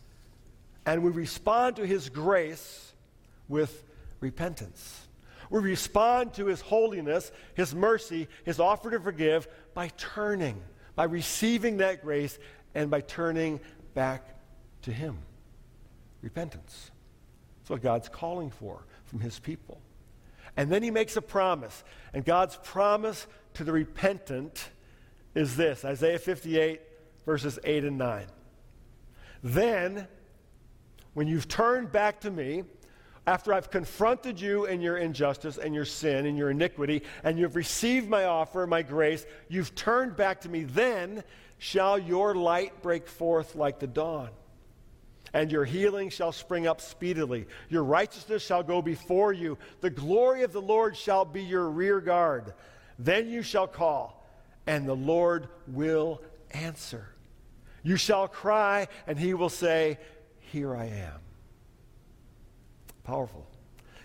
And 0.87 1.03
we 1.03 1.11
respond 1.11 1.77
to 1.77 1.87
his 1.87 2.09
grace 2.09 2.93
with 3.49 3.83
repentance. 4.21 5.09
We 5.53 5.61
respond 5.61 6.33
to 6.35 6.47
his 6.47 6.63
holiness, 6.63 7.31
his 7.53 7.75
mercy, 7.75 8.27
his 8.43 8.59
offer 8.59 8.91
to 8.91 8.99
forgive 8.99 9.47
by 9.75 9.89
turning, 9.99 10.63
by 10.97 11.05
receiving 11.05 11.77
that 11.77 12.03
grace, 12.03 12.39
and 12.75 12.91
by 12.91 13.03
turning 13.03 13.61
back 13.93 14.27
to 14.81 14.93
him. 14.93 15.19
Repentance. 16.23 16.91
That's 17.59 17.69
what 17.69 17.83
God's 17.83 18.09
calling 18.09 18.51
for 18.51 18.87
from 19.05 19.21
his 19.21 19.39
people. 19.39 19.79
And 20.57 20.71
then 20.73 20.83
he 20.83 20.91
makes 20.91 21.19
a 21.19 21.23
promise. 21.23 21.85
And 22.15 22.25
God's 22.25 22.59
promise 22.65 23.27
to 23.53 23.63
the 23.63 23.73
repentant 23.73 24.71
is 25.35 25.55
this 25.55 25.85
Isaiah 25.85 26.19
58, 26.19 26.81
verses 27.27 27.59
8 27.63 27.85
and 27.85 27.99
9. 27.99 28.25
Then, 29.43 30.09
when 31.13 31.27
you've 31.27 31.47
turned 31.47 31.93
back 31.93 32.21
to 32.23 32.31
me, 32.31 32.65
after 33.27 33.53
I've 33.53 33.71
confronted 33.71 34.41
you 34.41 34.65
in 34.65 34.81
your 34.81 34.97
injustice 34.97 35.59
and 35.59 35.75
your 35.75 35.85
sin 35.85 36.27
and 36.27 36.37
your 36.37 36.51
iniquity, 36.51 37.03
and 37.23 37.39
you've 37.39 37.57
received 37.57 38.09
my 38.09 38.25
offer, 38.25 38.67
my 38.67 38.83
grace, 38.83 39.25
you've 39.49 39.75
turned 39.75 40.17
back 40.17 40.41
to 40.43 40.49
me, 40.49 40.65
then 40.65 41.23
shall 41.59 41.99
your 41.99 42.35
light 42.35 42.83
break 42.83 43.07
forth 43.07 43.55
like 43.55 43.79
the 43.79 43.87
dawn 43.87 44.31
and 45.35 45.51
your 45.51 45.65
healing 45.65 46.11
shall 46.11 46.33
spring 46.33 46.67
up 46.67 46.81
speedily. 46.81 47.47
Your 47.69 47.85
righteousness 47.85 48.45
shall 48.45 48.63
go 48.63 48.83
before 48.83 49.33
you. 49.33 49.59
The 49.81 49.91
glory 49.91 50.43
of 50.43 50.53
the 50.53 50.61
Lord 50.61 50.97
shall 50.97 51.25
be 51.25 51.43
your 51.43 51.69
rear 51.69 52.01
guard. 52.01 52.53
Then 52.99 53.29
you 53.29 53.43
shall 53.43 53.67
call, 53.67 54.27
and 54.67 54.87
the 54.87 54.95
Lord 54.95 55.49
will 55.67 56.21
answer. 56.51 57.09
You 57.83 57.97
shall 57.97 58.29
cry, 58.29 58.89
and 59.07 59.19
he 59.19 59.35
will 59.35 59.49
say, 59.49 59.99
Here 60.41 60.77
I 60.77 60.87
am. 60.87 61.32
Powerful. 63.13 63.47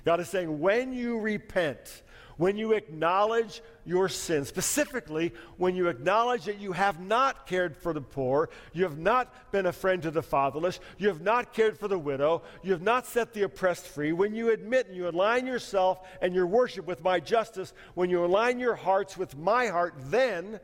God 0.04 0.20
is 0.20 0.28
saying, 0.28 0.60
when 0.60 0.92
you 0.92 1.18
repent, 1.18 2.04
when 2.36 2.58
you 2.58 2.74
acknowledge 2.74 3.62
your 3.86 4.10
sin, 4.10 4.44
specifically 4.44 5.32
when 5.56 5.78
you 5.78 5.88
acknowledge 5.88 6.44
that 6.44 6.60
you 6.60 6.74
have 6.74 7.00
not 7.00 7.48
cared 7.48 7.78
for 7.78 7.94
the 7.94 8.02
poor, 8.02 8.50
you 8.74 8.84
have 8.84 8.98
not 8.98 9.50
been 9.54 9.66
a 9.66 9.72
friend 9.72 10.02
to 10.02 10.12
the 10.12 10.22
fatherless, 10.22 10.82
you 10.98 11.08
have 11.08 11.22
not 11.22 11.54
cared 11.54 11.80
for 11.80 11.88
the 11.88 11.98
widow, 11.98 12.42
you 12.64 12.74
have 12.74 12.82
not 12.82 13.08
set 13.08 13.34
the 13.34 13.44
oppressed 13.44 13.88
free, 13.88 14.12
when 14.12 14.36
you 14.36 14.50
admit 14.50 14.88
and 14.88 14.96
you 14.98 15.08
align 15.08 15.48
yourself 15.48 16.06
and 16.22 16.36
your 16.36 16.46
worship 16.46 16.86
with 16.86 17.02
my 17.02 17.18
justice, 17.22 17.72
when 17.94 18.10
you 18.10 18.26
align 18.26 18.60
your 18.60 18.76
hearts 18.76 19.16
with 19.16 19.38
my 19.38 19.68
heart, 19.68 19.94
then 20.08 20.60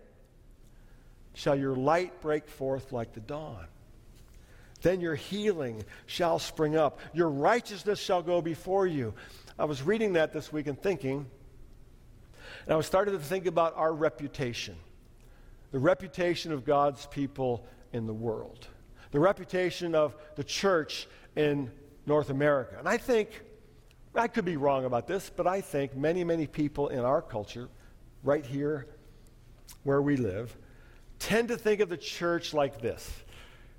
shall 1.33 1.55
your 1.55 1.77
light 1.77 2.19
break 2.19 2.49
forth 2.49 2.91
like 2.91 3.13
the 3.13 3.21
dawn. 3.21 3.67
Then 4.83 5.01
your 5.01 5.15
healing 5.15 5.83
shall 6.05 6.37
spring 6.37 6.75
up. 6.75 6.99
Your 7.13 7.29
righteousness 7.29 7.99
shall 7.99 8.21
go 8.21 8.41
before 8.41 8.85
you. 8.85 9.13
I 9.57 9.65
was 9.65 9.81
reading 9.81 10.13
that 10.13 10.33
this 10.33 10.53
week 10.53 10.67
and 10.67 10.79
thinking, 10.79 11.25
and 12.65 12.73
I 12.73 12.75
was 12.75 12.85
starting 12.85 13.13
to 13.13 13.19
think 13.19 13.45
about 13.45 13.75
our 13.77 13.93
reputation, 13.93 14.75
the 15.71 15.79
reputation 15.79 16.51
of 16.51 16.65
God's 16.65 17.05
people 17.07 17.65
in 17.93 18.05
the 18.05 18.13
world, 18.13 18.67
the 19.11 19.19
reputation 19.19 19.95
of 19.95 20.15
the 20.35 20.43
church 20.43 21.07
in 21.35 21.71
North 22.05 22.29
America. 22.29 22.75
And 22.77 22.87
I 22.87 22.97
think, 22.97 23.29
I 24.13 24.27
could 24.27 24.45
be 24.45 24.57
wrong 24.57 24.83
about 24.83 25.07
this, 25.07 25.31
but 25.33 25.47
I 25.47 25.61
think 25.61 25.95
many, 25.95 26.25
many 26.25 26.45
people 26.45 26.89
in 26.89 26.99
our 26.99 27.21
culture, 27.21 27.69
right 28.21 28.45
here 28.45 28.87
where 29.83 30.01
we 30.01 30.17
live, 30.17 30.57
tend 31.19 31.47
to 31.47 31.57
think 31.57 31.79
of 31.79 31.87
the 31.87 31.97
church 31.97 32.53
like 32.53 32.81
this. 32.81 33.22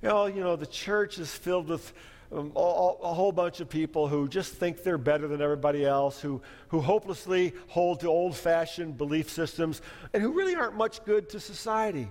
Know, 0.05 0.27
you 0.27 0.43
know 0.43 0.55
the 0.55 0.67
church 0.67 1.19
is 1.19 1.33
filled 1.35 1.67
with 1.67 1.95
um, 2.31 2.53
a, 2.55 2.61
a, 2.61 3.15
whole 3.15 3.33
bunch 3.33 3.61
of 3.61 3.71
people 3.71 4.07
who 4.07 4.29
just 4.29 4.53
think 4.53 4.83
they're 4.83 4.99
better 4.99 5.27
than 5.27 5.41
everybody 5.41 5.87
else, 5.87 6.21
who, 6.21 6.43
who 6.69 6.83
hopelessly 6.83 7.55
hold 7.69 8.01
to 8.01 8.09
old 8.09 8.37
fashioned 8.37 8.99
belief 8.99 9.31
systems, 9.31 9.81
and 10.13 10.23
who 10.23 10.33
really 10.33 10.55
aren't 10.55 10.77
much 10.77 11.03
good 11.07 11.31
to 11.31 11.41
society. 11.41 12.07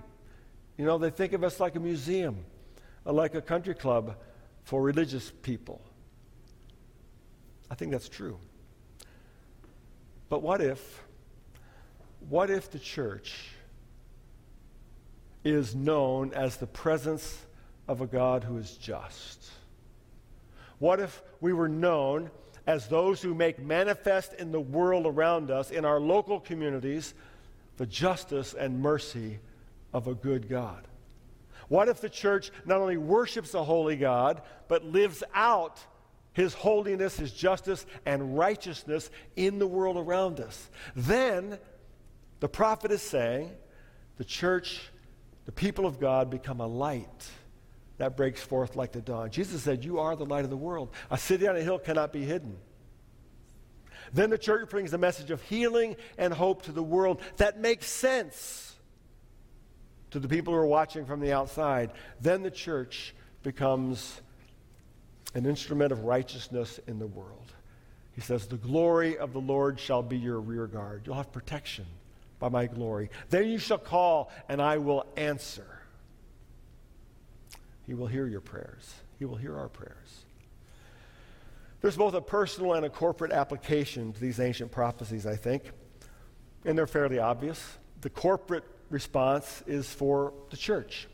You 0.76 0.84
know, 0.84 0.98
they 0.98 1.10
think 1.10 1.34
of 1.34 1.44
us 1.44 1.60
like 1.60 1.76
a 1.76 1.80
museum, 1.80 2.44
uh, 3.06 3.12
like 3.12 3.36
a 3.36 3.40
country 3.40 3.76
club 3.76 4.16
for 4.64 4.82
religious 4.82 5.30
people. 5.42 5.80
I 7.70 7.76
think 7.76 7.92
that's 7.92 8.08
true. 8.08 8.38
But 10.28 10.42
what 10.42 10.60
if, 10.60 11.04
what 12.28 12.50
if 12.50 12.72
the 12.72 12.80
church 12.80 13.50
is 15.44 15.76
known 15.76 16.32
as 16.34 16.56
the 16.56 16.66
presence 16.66 17.38
of 17.88 18.00
a 18.00 18.06
God 18.06 18.44
who 18.44 18.58
is 18.58 18.76
just? 18.76 19.50
What 20.78 21.00
if 21.00 21.22
we 21.40 21.52
were 21.52 21.68
known 21.68 22.30
as 22.66 22.88
those 22.88 23.20
who 23.20 23.34
make 23.34 23.58
manifest 23.58 24.32
in 24.34 24.52
the 24.52 24.60
world 24.60 25.06
around 25.06 25.50
us, 25.50 25.70
in 25.70 25.84
our 25.84 26.00
local 26.00 26.40
communities, 26.40 27.14
the 27.76 27.86
justice 27.86 28.54
and 28.54 28.80
mercy 28.80 29.38
of 29.92 30.06
a 30.08 30.14
good 30.14 30.48
God? 30.48 30.86
What 31.68 31.88
if 31.88 32.00
the 32.00 32.10
church 32.10 32.50
not 32.64 32.80
only 32.80 32.96
worships 32.96 33.54
a 33.54 33.64
holy 33.64 33.96
God, 33.96 34.42
but 34.68 34.84
lives 34.84 35.22
out 35.34 35.80
his 36.32 36.52
holiness, 36.52 37.16
his 37.16 37.32
justice, 37.32 37.86
and 38.04 38.36
righteousness 38.36 39.10
in 39.36 39.58
the 39.58 39.66
world 39.66 39.96
around 39.96 40.40
us? 40.40 40.68
Then 40.94 41.58
the 42.40 42.48
prophet 42.48 42.90
is 42.90 43.02
saying 43.02 43.50
the 44.16 44.24
church, 44.24 44.90
the 45.46 45.52
people 45.52 45.86
of 45.86 46.00
God, 46.00 46.30
become 46.30 46.60
a 46.60 46.66
light 46.66 47.30
that 47.98 48.16
breaks 48.16 48.42
forth 48.42 48.76
like 48.76 48.92
the 48.92 49.00
dawn. 49.00 49.30
Jesus 49.30 49.62
said, 49.62 49.84
You 49.84 49.98
are 50.00 50.16
the 50.16 50.26
light 50.26 50.44
of 50.44 50.50
the 50.50 50.56
world. 50.56 50.90
A 51.10 51.18
city 51.18 51.46
on 51.46 51.56
a 51.56 51.60
hill 51.60 51.78
cannot 51.78 52.12
be 52.12 52.24
hidden. 52.24 52.56
Then 54.12 54.30
the 54.30 54.38
church 54.38 54.68
brings 54.70 54.92
a 54.92 54.98
message 54.98 55.30
of 55.30 55.42
healing 55.42 55.96
and 56.18 56.32
hope 56.32 56.62
to 56.62 56.72
the 56.72 56.82
world 56.82 57.20
that 57.36 57.60
makes 57.60 57.86
sense 57.86 58.76
to 60.10 60.20
the 60.20 60.28
people 60.28 60.52
who 60.52 60.58
are 60.60 60.66
watching 60.66 61.06
from 61.06 61.20
the 61.20 61.32
outside. 61.32 61.90
Then 62.20 62.42
the 62.42 62.50
church 62.50 63.14
becomes 63.42 64.20
an 65.34 65.46
instrument 65.46 65.90
of 65.90 66.04
righteousness 66.04 66.78
in 66.86 66.98
the 66.98 67.06
world. 67.06 67.52
He 68.14 68.20
says, 68.20 68.46
The 68.46 68.56
glory 68.56 69.18
of 69.18 69.32
the 69.32 69.40
Lord 69.40 69.80
shall 69.80 70.02
be 70.02 70.16
your 70.16 70.40
rear 70.40 70.66
guard. 70.66 71.02
You'll 71.06 71.16
have 71.16 71.32
protection 71.32 71.86
by 72.38 72.48
my 72.48 72.66
glory. 72.66 73.10
Then 73.30 73.48
you 73.48 73.58
shall 73.58 73.78
call, 73.78 74.30
and 74.48 74.62
I 74.62 74.78
will 74.78 75.06
answer. 75.16 75.73
He 77.86 77.94
will 77.94 78.06
hear 78.06 78.26
your 78.26 78.40
prayers. 78.40 78.94
He 79.18 79.24
will 79.24 79.36
hear 79.36 79.56
our 79.56 79.68
prayers. 79.68 80.24
There's 81.80 81.96
both 81.96 82.14
a 82.14 82.20
personal 82.20 82.72
and 82.72 82.86
a 82.86 82.90
corporate 82.90 83.30
application 83.30 84.12
to 84.14 84.20
these 84.20 84.40
ancient 84.40 84.70
prophecies, 84.70 85.26
I 85.26 85.36
think, 85.36 85.70
and 86.64 86.78
they're 86.78 86.86
fairly 86.86 87.18
obvious. 87.18 87.62
The 88.00 88.08
corporate 88.08 88.64
response 88.88 89.62
is 89.66 89.92
for 89.92 90.32
the 90.48 90.56
church, 90.56 91.08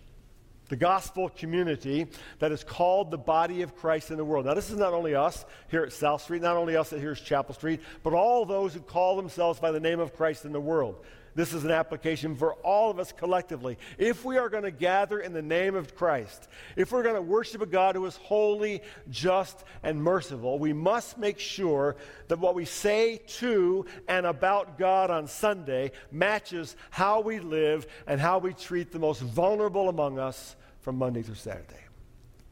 the 0.69 0.77
gospel 0.77 1.29
community 1.29 2.07
that 2.39 2.53
is 2.53 2.63
called 2.63 3.11
the 3.11 3.19
body 3.19 3.63
of 3.63 3.75
Christ 3.75 4.13
in 4.13 4.17
the 4.17 4.25
world. 4.25 4.47
Now, 4.47 4.55
this 4.55 4.71
is 4.71 4.79
not 4.79 4.93
only 4.93 5.17
us 5.17 5.45
here 5.69 5.83
at 5.83 5.93
South 5.93 6.23
Street, 6.23 6.41
not 6.41 6.57
only 6.57 6.77
us 6.77 6.93
at 6.93 7.01
here's 7.01 7.21
Chapel 7.21 7.53
Street, 7.53 7.81
but 8.05 8.13
all 8.13 8.47
those 8.47 8.73
who 8.73 8.81
call 8.81 9.17
themselves 9.17 9.59
by 9.59 9.73
the 9.73 9.81
name 9.81 9.99
of 9.99 10.15
Christ 10.15 10.45
in 10.45 10.53
the 10.53 10.61
world. 10.61 11.05
This 11.35 11.53
is 11.53 11.65
an 11.65 11.71
application 11.71 12.35
for 12.35 12.55
all 12.55 12.91
of 12.91 12.99
us 12.99 13.13
collectively. 13.13 13.79
If 13.99 14.25
we 14.25 14.37
are 14.39 14.49
going 14.49 14.65
to 14.65 14.71
gather 14.71 15.21
in 15.21 15.33
the 15.33 15.43
name 15.43 15.75
of 15.75 15.95
Christ, 15.95 16.49
if 16.77 16.91
we're 16.91 17.03
going 17.03 17.15
to 17.15 17.23
worship 17.23 17.63
a 17.63 17.67
God 17.67 17.95
who 17.95 18.05
is 18.07 18.17
holy, 18.17 18.83
just, 19.11 19.65
and 19.83 20.03
merciful, 20.03 20.59
we 20.59 20.73
must 20.73 21.19
make 21.19 21.39
sure 21.39 21.97
that 22.29 22.39
what 22.39 22.55
we 22.55 22.65
say 22.65 23.19
to 23.39 23.87
and 24.09 24.27
about 24.27 24.79
God 24.79 25.11
on 25.11 25.29
Sunday 25.29 25.93
matches 26.11 26.77
how 26.91 27.21
we 27.21 27.39
live 27.39 27.87
and 28.07 28.21
how 28.21 28.39
we 28.39 28.53
treat 28.53 28.91
the 28.91 28.99
most 28.99 29.21
vulnerable 29.21 29.89
among 29.89 30.19
us 30.19 30.57
from 30.81 30.97
Monday 30.97 31.23
through 31.23 31.37
Saturday. 31.37 31.85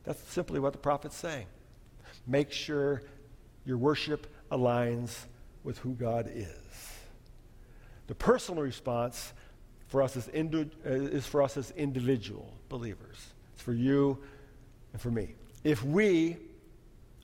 That's 0.04 0.22
simply 0.30 0.60
what 0.60 0.72
the 0.72 0.78
prophet's 0.78 1.16
saying. 1.16 1.46
Make 2.26 2.52
sure 2.52 3.02
your 3.64 3.78
worship 3.78 4.26
aligns 4.50 5.24
with 5.64 5.78
who 5.78 5.94
God 5.94 6.30
is. 6.32 6.88
The 8.08 8.14
personal 8.14 8.62
response 8.62 9.32
for 9.86 10.02
us 10.02 10.16
as 10.16 10.28
indi- 10.28 10.70
uh, 10.84 10.90
is 10.90 11.26
for 11.26 11.42
us 11.42 11.56
as 11.56 11.70
individual 11.72 12.52
believers. 12.68 13.32
It's 13.54 13.62
for 13.62 13.72
you 13.72 14.18
and 14.92 15.00
for 15.00 15.10
me. 15.10 15.34
If 15.62 15.84
we 15.84 16.36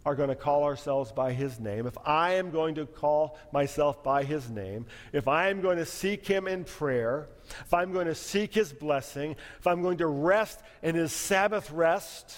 are 0.07 0.15
going 0.15 0.29
to 0.29 0.35
call 0.35 0.65
ourselves 0.65 1.11
by 1.11 1.33
his 1.33 1.59
name, 1.59 1.87
if 1.87 1.97
I 2.05 2.35
am 2.35 2.51
going 2.51 2.75
to 2.75 2.85
call 2.85 3.39
myself 3.53 4.03
by 4.03 4.25
his 4.25 4.51
name, 4.51 4.85
if 5.13 5.29
I 5.29 5.49
am 5.49 5.63
going 5.63 5.79
to 5.79 5.87
seek 5.87 6.27
him 6.27 6.47
in 6.47 6.65
prayer, 6.65 7.29
if 7.65 7.73
I'm 7.73 7.93
going 7.93 8.07
to 8.07 8.15
seek 8.15 8.53
his 8.53 8.73
blessing, 8.73 9.37
if 9.59 9.67
I'm 9.67 9.81
going 9.81 9.99
to 9.99 10.07
rest 10.07 10.61
in 10.83 10.95
his 10.95 11.13
Sabbath 11.13 11.71
rest, 11.71 12.37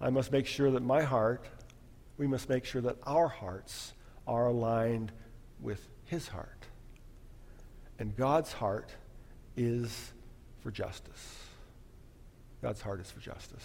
I 0.00 0.10
must 0.10 0.32
make 0.32 0.46
sure 0.46 0.70
that 0.72 0.82
my 0.82 1.02
heart, 1.02 1.48
we 2.18 2.26
must 2.26 2.48
make 2.48 2.66
sure 2.66 2.82
that 2.82 2.96
our 3.04 3.28
hearts 3.28 3.94
are 4.26 4.48
aligned 4.48 5.12
with 5.60 5.88
his 6.04 6.28
heart. 6.28 6.61
And 8.02 8.16
God's 8.16 8.52
heart 8.52 8.90
is 9.56 10.10
for 10.58 10.72
justice. 10.72 11.36
God's 12.60 12.82
heart 12.82 12.98
is 13.00 13.08
for 13.08 13.20
justice. 13.20 13.64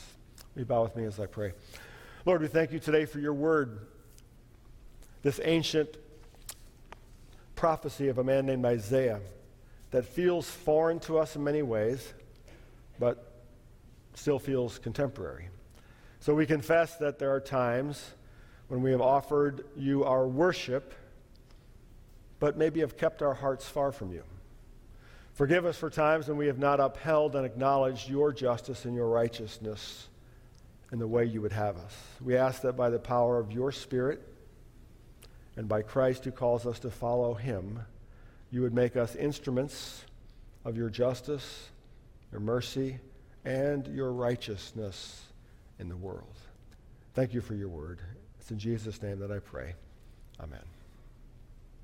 Will 0.53 0.59
you 0.59 0.65
bow 0.67 0.83
with 0.83 0.95
me 0.95 1.05
as 1.05 1.19
I 1.19 1.25
pray? 1.25 1.53
Lord, 2.23 2.43
we 2.43 2.47
thank 2.47 2.71
you 2.71 2.77
today 2.77 3.05
for 3.05 3.17
your 3.17 3.33
word, 3.33 3.79
this 5.23 5.39
ancient 5.43 5.97
prophecy 7.55 8.09
of 8.09 8.19
a 8.19 8.23
man 8.23 8.45
named 8.45 8.63
Isaiah 8.63 9.21
that 9.89 10.05
feels 10.05 10.47
foreign 10.47 10.99
to 10.99 11.17
us 11.17 11.35
in 11.35 11.43
many 11.43 11.63
ways, 11.63 12.13
but 12.99 13.41
still 14.13 14.37
feels 14.37 14.77
contemporary. 14.77 15.47
So 16.19 16.35
we 16.35 16.45
confess 16.45 16.95
that 16.97 17.17
there 17.17 17.33
are 17.33 17.41
times 17.41 18.11
when 18.67 18.83
we 18.83 18.91
have 18.91 19.01
offered 19.01 19.65
you 19.75 20.03
our 20.03 20.27
worship, 20.27 20.93
but 22.39 22.57
maybe 22.57 22.81
have 22.81 22.97
kept 22.97 23.21
our 23.21 23.33
hearts 23.33 23.67
far 23.67 23.91
from 23.91 24.11
you. 24.11 24.23
Forgive 25.33 25.65
us 25.65 25.77
for 25.77 25.89
times 25.89 26.27
when 26.27 26.37
we 26.37 26.47
have 26.47 26.57
not 26.57 26.79
upheld 26.79 27.35
and 27.35 27.45
acknowledged 27.45 28.09
your 28.09 28.33
justice 28.33 28.85
and 28.85 28.95
your 28.95 29.07
righteousness 29.07 30.07
in 30.91 30.99
the 30.99 31.07
way 31.07 31.25
you 31.25 31.41
would 31.41 31.51
have 31.51 31.77
us. 31.77 31.95
We 32.21 32.35
ask 32.37 32.61
that 32.63 32.73
by 32.73 32.89
the 32.89 32.99
power 32.99 33.37
of 33.37 33.51
your 33.51 33.71
Spirit 33.71 34.21
and 35.55 35.67
by 35.67 35.81
Christ 35.81 36.25
who 36.25 36.31
calls 36.31 36.65
us 36.65 36.79
to 36.79 36.89
follow 36.89 37.33
him, 37.33 37.79
you 38.51 38.61
would 38.61 38.73
make 38.73 38.95
us 38.95 39.15
instruments 39.15 40.05
of 40.65 40.77
your 40.77 40.89
justice, 40.89 41.69
your 42.31 42.41
mercy, 42.41 42.99
and 43.45 43.87
your 43.87 44.11
righteousness 44.11 45.23
in 45.79 45.89
the 45.89 45.97
world. 45.97 46.35
Thank 47.13 47.33
you 47.33 47.41
for 47.41 47.55
your 47.55 47.69
word. 47.69 47.99
It's 48.39 48.51
in 48.51 48.59
Jesus' 48.59 49.01
name 49.01 49.19
that 49.19 49.31
I 49.31 49.39
pray. 49.39 49.73
Amen. 50.39 50.76